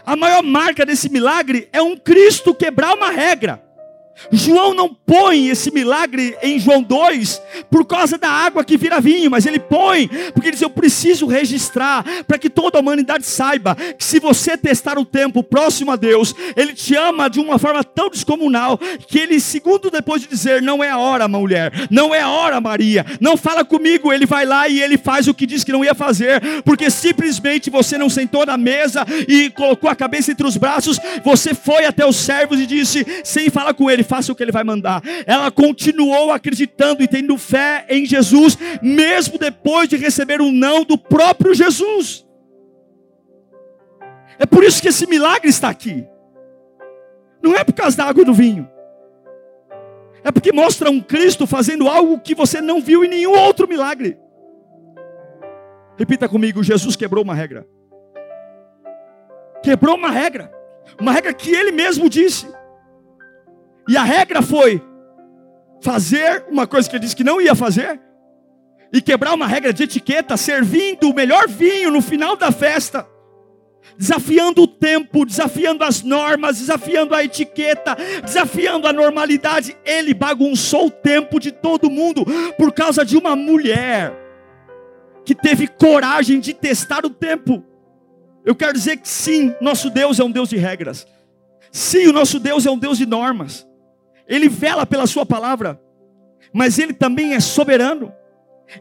A 0.06 0.16
maior 0.16 0.44
marca 0.44 0.86
desse 0.86 1.10
milagre 1.10 1.68
é 1.74 1.82
um 1.82 1.98
Cristo 1.98 2.54
quebrar 2.54 2.94
uma 2.94 3.10
regra. 3.10 3.67
João 4.32 4.74
não 4.74 4.94
põe 4.94 5.48
esse 5.48 5.72
milagre 5.72 6.38
em 6.42 6.60
João 6.60 6.82
2 6.82 7.42
por 7.70 7.86
causa 7.86 8.18
da 8.18 8.30
água 8.30 8.64
que 8.64 8.78
vira 8.78 9.00
vinho, 9.00 9.32
mas 9.32 9.46
ele 9.46 9.60
põe 9.60 10.08
porque 10.34 10.48
ele 10.48 10.52
diz: 10.52 10.62
Eu 10.62 10.70
preciso 10.70 11.28
registrar 11.28 12.04
para 12.28 12.38
que 12.38 12.50
toda 12.50 12.78
a 12.78 12.82
humanidade 12.82 13.26
saiba 13.26 13.76
que 13.76 14.04
se 14.04 14.20
você 14.20 14.58
testar 14.58 14.98
o 14.98 15.06
tempo 15.06 15.44
próximo 15.44 15.92
a 15.92 15.96
Deus, 15.96 16.34
Ele 16.56 16.74
te 16.74 16.96
ama 16.96 17.30
de 17.30 17.40
uma 17.40 17.58
forma 17.58 17.84
tão 17.84 18.10
descomunal 18.10 18.78
que 19.08 19.20
Ele, 19.20 19.40
segundo 19.40 19.90
depois 19.90 20.22
de 20.22 20.28
dizer: 20.28 20.62
Não 20.62 20.84
é 20.84 20.90
a 20.90 20.98
hora, 20.98 21.28
mulher, 21.28 21.72
não 21.90 22.14
é 22.14 22.22
a 22.22 22.30
hora, 22.30 22.60
Maria, 22.62 23.06
não 23.20 23.38
fala 23.38 23.64
comigo, 23.64 24.12
Ele 24.12 24.26
vai 24.26 24.46
lá 24.46 24.68
e 24.68 24.82
Ele 24.82 24.98
faz 24.98 25.28
o 25.28 25.34
que 25.34 25.46
disse 25.46 25.66
que 25.66 25.72
não 25.72 25.84
ia 25.84 25.96
fazer, 25.96 26.42
porque 26.64 26.90
simplesmente 26.90 27.70
você 27.70 27.98
não 27.98 28.10
sentou 28.10 28.46
na 28.46 28.58
mesa 28.58 29.06
e 29.28 29.50
colocou 29.50 29.90
a 29.90 29.96
cabeça 29.96 30.32
entre 30.32 30.46
os 30.46 30.58
braços, 30.58 31.00
você 31.24 31.54
foi 31.54 31.86
até 31.86 32.06
os 32.06 32.16
servos 32.16 32.60
e 32.60 32.66
disse, 32.66 33.06
sem 33.24 33.50
falar 33.50 33.74
com 33.74 33.90
Ele 33.90 34.04
faça 34.08 34.32
o 34.32 34.36
que 34.36 34.42
ele 34.42 34.52
vai 34.52 34.64
mandar. 34.64 35.02
Ela 35.26 35.52
continuou 35.52 36.32
acreditando 36.32 37.04
e 37.04 37.08
tendo 37.08 37.38
fé 37.38 37.86
em 37.90 38.06
Jesus, 38.06 38.58
mesmo 38.82 39.38
depois 39.38 39.88
de 39.88 39.98
receber 39.98 40.42
um 40.42 40.52
não 40.52 40.84
do 40.84 40.98
próprio 40.98 41.54
Jesus. 41.54 42.26
É 44.40 44.46
por 44.46 44.64
isso 44.64 44.82
que 44.82 44.88
esse 44.88 45.06
milagre 45.08 45.50
está 45.50 45.70
aqui. 45.70 46.06
Não 47.42 47.56
é 47.56 47.64
por 47.64 47.74
causa 47.74 47.98
da 47.98 48.06
água 48.06 48.22
e 48.22 48.26
do 48.26 48.34
vinho. 48.34 48.70
É 50.24 50.32
porque 50.32 50.52
mostra 50.52 50.90
um 50.90 51.00
Cristo 51.00 51.48
fazendo 51.48 51.88
algo 51.88 52.20
que 52.20 52.36
você 52.36 52.60
não 52.60 52.82
viu 52.82 53.04
em 53.04 53.08
nenhum 53.08 53.32
outro 53.32 53.68
milagre. 53.68 54.18
Repita 55.98 56.28
comigo: 56.28 56.64
Jesus 56.64 56.96
quebrou 56.96 57.24
uma 57.24 57.34
regra. 57.34 57.68
Quebrou 59.64 59.96
uma 59.96 60.12
regra. 60.12 60.52
Uma 61.00 61.12
regra 61.12 61.34
que 61.34 61.52
ele 61.52 61.72
mesmo 61.72 62.10
disse. 62.10 62.48
E 63.88 63.96
a 63.96 64.04
regra 64.04 64.42
foi 64.42 64.82
fazer 65.82 66.46
uma 66.50 66.68
coisa 66.68 66.90
que 66.90 66.96
ele 66.96 67.04
disse 67.04 67.16
que 67.16 67.24
não 67.24 67.40
ia 67.40 67.56
fazer, 67.56 68.00
e 68.92 69.02
quebrar 69.02 69.34
uma 69.34 69.48
regra 69.48 69.74
de 69.74 69.84
etiqueta, 69.84 70.38
servindo 70.38 71.10
o 71.10 71.14
melhor 71.14 71.48
vinho 71.48 71.92
no 71.92 72.02
final 72.02 72.36
da 72.36 72.52
festa, 72.52 73.08
desafiando 73.98 74.64
o 74.64 74.68
tempo, 74.68 75.26
desafiando 75.26 75.84
as 75.84 76.02
normas, 76.02 76.58
desafiando 76.60 77.14
a 77.14 77.24
etiqueta, 77.24 77.98
desafiando 78.24 78.88
a 78.88 78.94
normalidade. 78.94 79.76
Ele 79.86 80.14
bagunçou 80.14 80.88
o 80.88 80.92
tempo 80.92 81.40
de 81.40 81.52
todo 81.52 81.90
mundo 81.90 82.26
por 82.58 82.72
causa 82.74 83.04
de 83.04 83.18
uma 83.18 83.36
mulher 83.36 84.14
que 85.26 85.36
teve 85.36 85.68
coragem 85.68 86.40
de 86.40 86.54
testar 86.54 87.06
o 87.06 87.10
tempo. 87.10 87.64
Eu 88.46 88.56
quero 88.56 88.74
dizer 88.74 88.98
que 88.98 89.10
sim, 89.10 89.54
nosso 89.60 89.90
Deus 89.90 90.20
é 90.20 90.24
um 90.24 90.32
Deus 90.32 90.48
de 90.48 90.56
regras. 90.56 91.06
Sim, 91.72 92.08
o 92.08 92.14
nosso 92.14 92.40
Deus 92.40 92.66
é 92.66 92.72
um 92.72 92.78
Deus 92.78 92.98
de 92.98 93.06
normas. 93.06 93.68
Ele 94.28 94.50
vela 94.50 94.86
pela 94.86 95.08
sua 95.08 95.26
palavra, 95.26 95.80
mas 96.54 96.78
ele 96.80 96.94
também 96.94 97.34
é 97.34 97.40
soberano. 97.40 98.12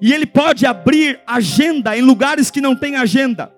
E 0.00 0.12
ele 0.12 0.26
pode 0.26 0.66
abrir 0.66 1.20
agenda 1.26 1.96
em 1.96 2.02
lugares 2.02 2.50
que 2.50 2.60
não 2.60 2.74
tem 2.74 2.96
agenda. 2.96 3.52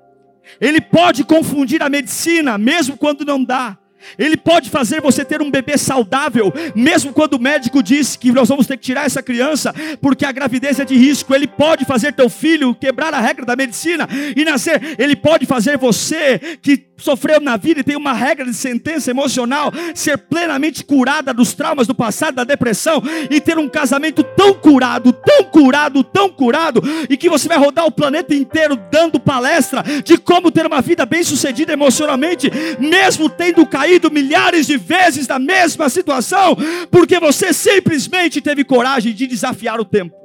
Ele 0.61 0.81
pode 0.81 1.25
confundir 1.25 1.83
a 1.83 1.89
medicina, 1.89 2.59
mesmo 2.59 2.97
quando 2.97 3.25
não 3.25 3.43
dá. 3.43 3.79
Ele 4.19 4.37
pode 4.37 4.71
fazer 4.71 5.01
você 5.01 5.25
ter 5.25 5.43
um 5.43 5.51
bebê 5.51 5.77
saudável, 5.77 6.53
mesmo 6.75 7.13
quando 7.13 7.35
o 7.35 7.41
médico 7.41 7.83
diz 7.83 8.17
que 8.17 8.31
nós 8.31 8.49
vamos 8.49 8.67
ter 8.67 8.77
que 8.77 8.85
tirar 8.85 9.05
essa 9.05 9.23
criança, 9.23 9.75
porque 10.01 10.25
a 10.25 10.33
gravidez 10.33 10.79
é 10.79 10.85
de 10.85 10.97
risco. 10.97 11.35
Ele 11.35 11.47
pode 11.47 11.85
fazer 11.85 12.13
teu 12.13 12.29
filho 12.29 12.75
quebrar 12.75 13.13
a 13.13 13.21
regra 13.21 13.45
da 13.45 13.57
medicina 13.57 14.09
e 14.37 14.45
nascer. 14.45 14.97
Ele 14.99 15.17
pode 15.17 15.47
fazer 15.47 15.77
você 15.77 16.39
que 16.63 16.88
sofreu 16.99 17.41
na 17.41 17.57
vida 17.57 17.81
e 17.81 17.85
tem 17.85 17.97
uma 17.97 18.13
regra 18.13 18.45
de 18.45 18.55
sentença 18.55 19.11
emocional, 19.11 19.73
ser 19.95 20.19
plenamente 20.19 20.85
curada 20.85 21.33
dos 21.33 21.55
traumas 21.55 21.87
do 21.87 21.95
passado, 21.95 22.35
da 22.35 22.45
depressão 22.45 23.03
e 23.31 23.41
ter 23.41 23.57
um 23.57 23.69
casamento 23.69 24.23
tão 24.23 24.53
curado, 24.53 25.13
tão 25.13 25.45
curado, 25.45 26.05
tão 26.05 26.29
curado, 26.29 26.83
e 27.09 27.17
que 27.17 27.29
você 27.29 27.49
vai 27.49 27.59
rodar 27.59 27.87
o 27.87 27.93
planeta 27.93 28.35
inteiro 28.35 28.77
dando 28.91 29.21
palestra 29.21 29.83
de 30.05 30.19
como 30.19 30.51
ter 30.51 30.67
uma 30.67 30.81
vida 30.81 31.07
bem-sucedida 31.07 31.73
emocionalmente, 31.73 32.51
mesmo 32.79 33.31
tendo 33.31 33.65
caído 33.65 34.11
milhares 34.11 34.67
de 34.67 34.77
vezes 34.77 35.29
na 35.29 35.39
mesma 35.39 35.89
situação, 35.89 36.57
porque 36.91 37.21
você 37.21 37.53
simplesmente 37.53 38.41
teve 38.41 38.65
coragem 38.65 39.15
de 39.15 39.27
desafiar 39.27 39.81
o 39.81 39.85
tempo. 39.85 40.17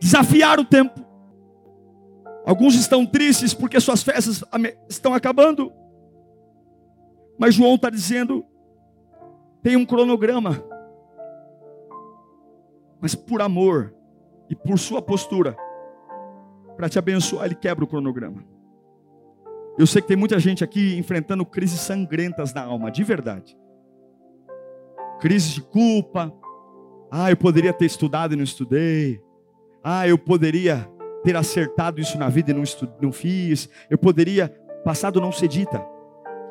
Desafiar 0.00 0.58
o 0.58 0.64
tempo. 0.64 1.03
Alguns 2.44 2.74
estão 2.74 3.06
tristes 3.06 3.54
porque 3.54 3.80
suas 3.80 4.02
festas 4.02 4.44
estão 4.88 5.14
acabando. 5.14 5.72
Mas 7.38 7.54
João 7.54 7.74
está 7.74 7.90
dizendo 7.90 8.44
tem 9.62 9.76
um 9.76 9.86
cronograma. 9.86 10.62
Mas 13.00 13.14
por 13.14 13.40
amor 13.40 13.94
e 14.48 14.54
por 14.54 14.78
sua 14.78 15.00
postura, 15.00 15.56
para 16.76 16.88
te 16.88 16.98
abençoar, 16.98 17.46
ele 17.46 17.54
quebra 17.54 17.82
o 17.82 17.88
cronograma. 17.88 18.44
Eu 19.78 19.86
sei 19.86 20.02
que 20.02 20.08
tem 20.08 20.16
muita 20.16 20.38
gente 20.38 20.62
aqui 20.62 20.96
enfrentando 20.98 21.44
crises 21.46 21.80
sangrentas 21.80 22.52
na 22.52 22.62
alma, 22.62 22.90
de 22.90 23.02
verdade. 23.02 23.56
Crises 25.18 25.54
de 25.54 25.62
culpa. 25.62 26.32
Ah, 27.10 27.30
eu 27.30 27.36
poderia 27.36 27.72
ter 27.72 27.86
estudado 27.86 28.34
e 28.34 28.36
não 28.36 28.44
estudei. 28.44 29.20
Ah, 29.82 30.06
eu 30.06 30.18
poderia 30.18 30.88
ter 31.24 31.34
acertado 31.36 32.00
isso 32.00 32.18
na 32.18 32.28
vida 32.28 32.50
e 32.50 32.54
não, 32.54 32.62
não 33.00 33.10
fiz. 33.10 33.68
Eu 33.88 33.96
poderia, 33.96 34.48
passado 34.84 35.20
não 35.20 35.32
ser 35.32 35.48
dita. 35.48 35.84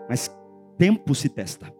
Mas 0.09 0.35
tempo 0.77 1.13
se 1.13 1.29
testa. 1.29 1.71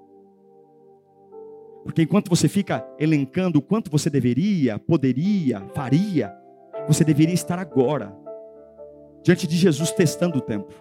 Porque 1.84 2.04
enquanto 2.04 2.30
você 2.30 2.48
fica 2.48 2.88
elencando 2.98 3.60
o 3.60 3.62
quanto 3.62 3.92
você 3.92 4.10
deveria, 4.10 4.80
poderia, 4.80 5.68
faria, 5.74 6.34
você 6.88 7.04
deveria 7.04 7.34
estar 7.34 7.60
agora, 7.60 8.16
diante 9.22 9.46
de 9.48 9.58
Jesus, 9.58 9.92
testando 9.92 10.38
o 10.38 10.42
tempo. 10.42 10.74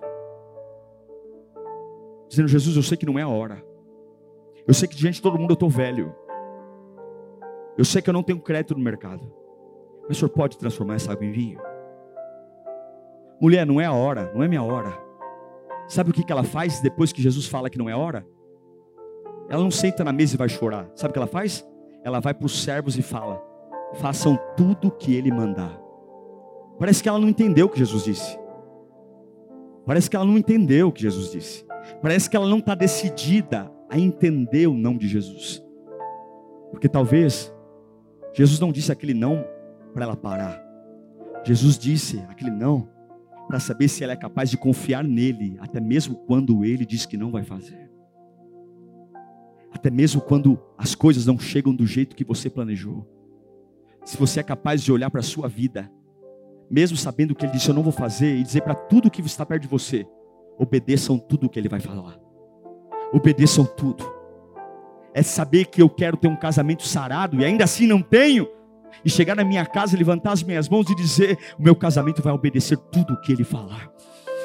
Dizendo, 2.29 2.49
Jesus, 2.49 2.77
eu 2.77 2.83
sei 2.83 2.97
que 2.97 3.07
não 3.07 3.19
é 3.19 3.23
a 3.23 3.29
hora. 3.29 3.65
Eu 4.67 4.75
sei 4.75 4.87
que 4.87 4.95
diante 4.95 5.17
de 5.17 5.23
todo 5.23 5.39
mundo 5.39 5.51
eu 5.51 5.55
estou 5.55 5.69
velho. 5.69 6.15
Eu 7.77 7.85
sei 7.85 8.01
que 8.01 8.09
eu 8.09 8.15
não 8.15 8.23
tenho 8.23 8.41
crédito 8.41 8.75
no 8.75 8.85
mercado. 8.85 9.33
Mas 10.03 10.17
o 10.17 10.21
Senhor 10.21 10.31
pode 10.31 10.57
transformar 10.57 10.95
essa 10.95 11.11
água 11.11 11.25
em 11.25 11.33
vinho? 11.33 11.72
Mulher, 13.43 13.67
não 13.67 13.81
é 13.81 13.87
a 13.87 13.93
hora, 13.93 14.31
não 14.33 14.45
é 14.45 14.47
minha 14.47 14.63
hora. 14.63 14.97
Sabe 15.89 16.11
o 16.11 16.13
que 16.13 16.31
ela 16.31 16.45
faz 16.45 16.81
depois 16.81 17.13
que 17.13 17.21
Jesus 17.21 17.49
fala 17.49 17.69
que 17.69 17.77
não 17.77 17.91
é 17.91 17.97
hora? 17.97 18.25
Ela 19.49 19.61
não 19.61 19.71
senta 19.71 20.05
na 20.05 20.13
mesa 20.13 20.37
e 20.37 20.39
vai 20.39 20.49
chorar. 20.49 20.89
Sabe 20.95 21.11
o 21.11 21.13
que 21.13 21.19
ela 21.19 21.27
faz? 21.27 21.69
Ela 22.05 22.21
vai 22.21 22.33
para 22.33 22.47
os 22.47 22.63
servos 22.63 22.97
e 22.97 23.03
fala: 23.03 23.43
façam 23.95 24.39
tudo 24.57 24.87
o 24.87 24.91
que 24.93 25.17
ele 25.17 25.33
mandar. 25.33 25.77
Parece 26.79 27.03
que 27.03 27.09
ela 27.09 27.19
não 27.19 27.29
entendeu 27.29 27.67
o 27.67 27.69
que 27.69 27.81
Jesus 27.81 28.05
disse. 28.05 28.39
Parece 29.85 30.09
que 30.09 30.15
ela 30.15 30.25
não 30.25 30.39
entendeu 30.39 30.87
o 30.87 30.93
que 30.93 31.03
Jesus 31.03 31.33
disse. 31.33 31.67
Parece 32.01 32.31
que 32.31 32.37
ela 32.37 32.49
não 32.49 32.59
está 32.59 32.77
decidida 32.77 33.69
a 33.91 33.99
entender 33.99 34.69
o 34.69 34.75
não 34.75 34.97
de 34.97 35.09
Jesus. 35.09 35.61
Porque 36.71 36.89
talvez 36.89 37.53
Jesus 38.33 38.61
não 38.61 38.71
disse 38.71 38.93
aquele 38.93 39.15
não 39.15 39.45
para 39.93 40.05
ela 40.05 40.17
parar. 40.17 40.63
Jesus 41.45 41.77
disse 41.77 42.25
aquele 42.31 42.53
não 42.53 42.92
para 43.53 43.61
saber 43.61 43.87
se 43.87 44.03
ela 44.03 44.15
é 44.15 44.17
capaz 44.17 44.49
de 44.49 44.57
confiar 44.57 45.05
nele, 45.05 45.59
até 45.61 45.79
mesmo 45.79 46.17
quando 46.17 46.65
ele 46.65 46.87
diz 46.87 47.05
que 47.05 47.19
não 47.19 47.31
vai 47.31 47.45
fazer. 47.45 47.91
Até 49.71 49.91
mesmo 49.91 50.23
quando 50.23 50.59
as 50.79 50.95
coisas 50.95 51.27
não 51.27 51.39
chegam 51.39 51.75
do 51.75 51.87
jeito 51.87 52.17
que 52.17 52.25
você 52.25 52.49
planejou. 52.49 53.07
Se 54.07 54.17
você 54.17 54.41
é 54.41 54.43
capaz 54.43 54.83
de 54.83 54.91
olhar 54.91 55.11
para 55.11 55.21
a 55.21 55.23
sua 55.23 55.49
vida, 55.49 55.93
mesmo 56.71 56.97
sabendo 56.97 57.35
que 57.35 57.45
ele 57.45 57.53
disse 57.53 57.69
eu 57.69 57.75
não 57.75 57.83
vou 57.83 57.93
fazer, 57.93 58.39
e 58.39 58.43
dizer 58.43 58.63
para 58.63 58.75
tudo 58.75 59.11
que 59.11 59.21
está 59.21 59.45
perto 59.45 59.65
de 59.65 59.69
você, 59.69 60.07
obedeçam 60.59 61.19
tudo 61.19 61.47
o 61.47 61.51
que 61.51 61.59
ele 61.59 61.69
vai 61.69 61.81
falar. 61.81 62.19
Obedeçam 63.13 63.67
tudo. 63.67 64.03
É 65.13 65.23
saber 65.23 65.67
que 65.67 65.83
eu 65.83 65.91
quero 65.91 66.17
ter 66.17 66.29
um 66.29 66.37
casamento 66.37 66.89
sarado 66.89 67.39
e 67.39 67.45
ainda 67.45 67.65
assim 67.65 67.87
não 67.87 68.01
tenho. 68.01 68.49
E 69.05 69.11
chegar 69.11 69.35
na 69.35 69.45
minha 69.45 69.65
casa, 69.65 69.97
levantar 69.97 70.33
as 70.33 70.43
minhas 70.43 70.69
mãos 70.69 70.89
e 70.91 70.95
dizer: 70.95 71.39
o 71.59 71.63
meu 71.63 71.75
casamento 71.75 72.23
vai 72.23 72.33
obedecer 72.33 72.77
tudo 72.77 73.15
o 73.15 73.21
que 73.21 73.33
ele 73.33 73.45
falar. 73.45 73.91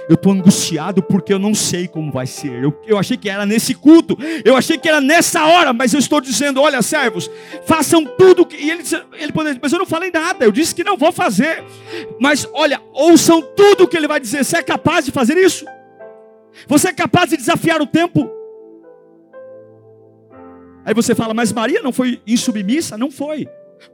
Eu 0.09 0.15
estou 0.15 0.31
angustiado 0.31 1.03
porque 1.03 1.33
eu 1.33 1.39
não 1.39 1.53
sei 1.53 1.85
como 1.85 2.11
vai 2.11 2.25
ser. 2.25 2.63
Eu, 2.63 2.81
eu 2.87 2.97
achei 2.97 3.17
que 3.17 3.29
era 3.29 3.45
nesse 3.45 3.73
culto, 3.73 4.17
eu 4.45 4.55
achei 4.55 4.77
que 4.77 4.87
era 4.87 5.01
nessa 5.01 5.45
hora, 5.45 5.73
mas 5.73 5.93
eu 5.93 5.99
estou 5.99 6.21
dizendo: 6.21 6.61
olha, 6.61 6.81
servos, 6.81 7.29
façam 7.65 8.05
tudo. 8.05 8.45
Que... 8.45 8.55
E 8.55 8.71
ele, 8.71 8.83
ele 9.13 9.31
poderia, 9.33 9.59
mas 9.61 9.73
eu 9.73 9.79
não 9.79 9.85
falei 9.85 10.09
nada, 10.09 10.45
eu 10.45 10.51
disse 10.51 10.73
que 10.73 10.83
não 10.83 10.97
vou 10.97 11.11
fazer. 11.11 11.63
Mas 12.19 12.47
olha, 12.53 12.81
ouçam 12.93 13.41
tudo 13.41 13.83
o 13.83 13.87
que 13.87 13.97
ele 13.97 14.07
vai 14.07 14.19
dizer. 14.19 14.45
Você 14.45 14.57
é 14.57 14.63
capaz 14.63 15.05
de 15.05 15.11
fazer 15.11 15.37
isso? 15.37 15.65
Você 16.67 16.87
é 16.87 16.93
capaz 16.93 17.29
de 17.29 17.37
desafiar 17.37 17.81
o 17.81 17.85
tempo? 17.85 18.37
Aí 20.85 20.93
você 20.93 21.13
fala, 21.13 21.33
mas 21.33 21.51
Maria 21.51 21.81
não 21.81 21.91
foi 21.91 22.21
insubmissa? 22.25 22.97
Não 22.97 23.11
foi, 23.11 23.45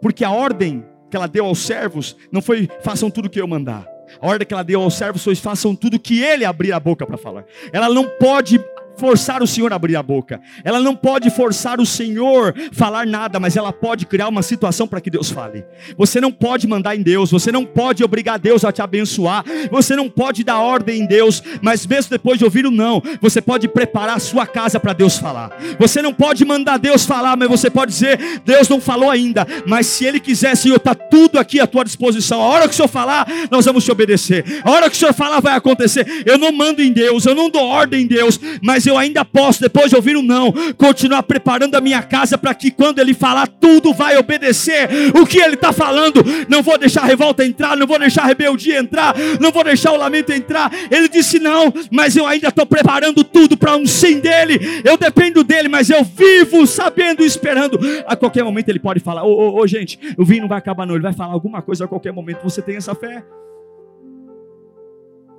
porque 0.01 0.23
a 0.23 0.31
ordem 0.31 0.85
que 1.09 1.15
ela 1.15 1.27
deu 1.27 1.45
aos 1.45 1.59
servos 1.59 2.15
não 2.31 2.41
foi 2.41 2.67
façam 2.81 3.09
tudo 3.09 3.25
o 3.25 3.29
que 3.29 3.39
eu 3.39 3.47
mandar. 3.47 3.87
A 4.21 4.27
ordem 4.27 4.47
que 4.47 4.53
ela 4.53 4.63
deu 4.63 4.81
aos 4.81 4.95
servos 4.95 5.23
foi 5.23 5.35
façam 5.35 5.75
tudo 5.75 5.99
que 5.99 6.21
ele 6.21 6.45
abrir 6.45 6.71
a 6.71 6.79
boca 6.79 7.05
para 7.05 7.17
falar. 7.17 7.45
Ela 7.71 7.89
não 7.89 8.07
pode 8.19 8.59
forçar 8.97 9.41
o 9.41 9.47
Senhor 9.47 9.71
a 9.71 9.75
abrir 9.75 9.95
a 9.95 10.03
boca. 10.03 10.41
Ela 10.63 10.79
não 10.79 10.95
pode 10.95 11.29
forçar 11.29 11.79
o 11.79 11.85
Senhor 11.85 12.53
falar 12.71 13.05
nada, 13.05 13.39
mas 13.39 13.55
ela 13.55 13.71
pode 13.71 14.05
criar 14.05 14.27
uma 14.27 14.41
situação 14.41 14.87
para 14.87 15.01
que 15.01 15.09
Deus 15.09 15.29
fale. 15.29 15.65
Você 15.97 16.21
não 16.21 16.31
pode 16.31 16.67
mandar 16.67 16.95
em 16.95 17.01
Deus, 17.01 17.31
você 17.31 17.51
não 17.51 17.65
pode 17.65 18.03
obrigar 18.03 18.39
Deus 18.39 18.63
a 18.63 18.71
te 18.71 18.81
abençoar, 18.81 19.43
você 19.71 19.95
não 19.95 20.09
pode 20.09 20.43
dar 20.43 20.59
ordem 20.59 21.01
em 21.01 21.05
Deus, 21.05 21.41
mas 21.61 21.85
mesmo 21.85 22.11
depois 22.11 22.37
de 22.37 22.45
ouvir 22.45 22.65
o 22.65 22.71
não, 22.71 23.01
você 23.21 23.41
pode 23.41 23.67
preparar 23.67 24.17
a 24.17 24.19
sua 24.19 24.45
casa 24.45 24.79
para 24.79 24.93
Deus 24.93 25.17
falar. 25.17 25.51
Você 25.79 26.01
não 26.01 26.13
pode 26.13 26.45
mandar 26.45 26.77
Deus 26.77 27.05
falar, 27.05 27.35
mas 27.35 27.49
você 27.49 27.69
pode 27.69 27.91
dizer: 27.91 28.41
Deus 28.45 28.67
não 28.69 28.79
falou 28.79 29.09
ainda, 29.09 29.45
mas 29.65 29.87
se 29.87 30.05
Ele 30.05 30.19
quiser, 30.19 30.55
Senhor, 30.55 30.77
está 30.77 30.95
tudo 30.95 31.39
aqui 31.39 31.59
à 31.59 31.67
tua 31.67 31.83
disposição. 31.83 32.41
A 32.41 32.45
hora 32.45 32.67
que 32.67 32.73
o 32.73 32.75
Senhor 32.75 32.87
falar, 32.87 33.27
nós 33.49 33.65
vamos 33.65 33.83
te 33.83 33.91
obedecer. 33.91 34.61
A 34.63 34.71
hora 34.71 34.89
que 34.89 34.95
o 34.95 34.99
Senhor 34.99 35.13
falar, 35.13 35.39
vai 35.39 35.55
acontecer. 35.55 36.23
Eu 36.25 36.37
não 36.37 36.51
mando 36.51 36.81
em 36.81 36.91
Deus, 36.91 37.25
eu 37.25 37.35
não 37.35 37.49
dou 37.49 37.63
ordem 37.63 38.03
em 38.03 38.07
Deus, 38.07 38.39
mas 38.61 38.82
mas 38.83 38.87
eu 38.87 38.97
ainda 38.97 39.23
posso, 39.23 39.61
depois 39.61 39.89
de 39.89 39.95
ouvir 39.95 40.17
o 40.17 40.19
um 40.19 40.23
não, 40.23 40.51
continuar 40.77 41.23
preparando 41.23 41.75
a 41.75 41.81
minha 41.81 42.01
casa 42.01 42.37
para 42.37 42.53
que 42.53 42.69
quando 42.69 42.99
ele 42.99 43.13
falar, 43.13 43.47
tudo 43.47 43.93
vai 43.93 44.17
obedecer 44.17 44.89
o 45.15 45.25
que 45.25 45.39
ele 45.39 45.53
está 45.53 45.71
falando. 45.71 46.21
Não 46.49 46.61
vou 46.61 46.77
deixar 46.77 47.03
a 47.03 47.05
revolta 47.05 47.45
entrar, 47.45 47.77
não 47.77 47.87
vou 47.87 47.97
deixar 47.97 48.23
a 48.23 48.25
rebeldia 48.25 48.79
entrar, 48.79 49.15
não 49.39 49.51
vou 49.51 49.63
deixar 49.63 49.93
o 49.93 49.97
lamento 49.97 50.33
entrar. 50.33 50.69
Ele 50.91 51.07
disse 51.07 51.39
não, 51.39 51.73
mas 51.89 52.17
eu 52.17 52.27
ainda 52.27 52.49
estou 52.49 52.65
preparando 52.65 53.23
tudo 53.23 53.55
para 53.55 53.77
um 53.77 53.85
sim 53.85 54.19
dele. 54.19 54.59
Eu 54.83 54.97
dependo 54.97 55.43
dele, 55.43 55.69
mas 55.69 55.89
eu 55.89 56.03
vivo 56.03 56.67
sabendo 56.67 57.23
e 57.23 57.25
esperando. 57.25 57.79
A 58.05 58.17
qualquer 58.17 58.43
momento 58.43 58.67
ele 58.67 58.79
pode 58.79 58.99
falar: 58.99 59.23
Ô, 59.23 59.61
ô, 59.61 59.65
gente, 59.65 59.97
o 60.17 60.25
vinho 60.25 60.41
não 60.41 60.49
vai 60.49 60.57
acabar, 60.57 60.85
não. 60.85 60.95
Ele 60.95 61.03
vai 61.03 61.13
falar 61.13 61.31
alguma 61.31 61.61
coisa 61.61 61.85
a 61.85 61.87
qualquer 61.87 62.11
momento. 62.11 62.43
Você 62.43 62.61
tem 62.61 62.75
essa 62.75 62.93
fé? 62.93 63.23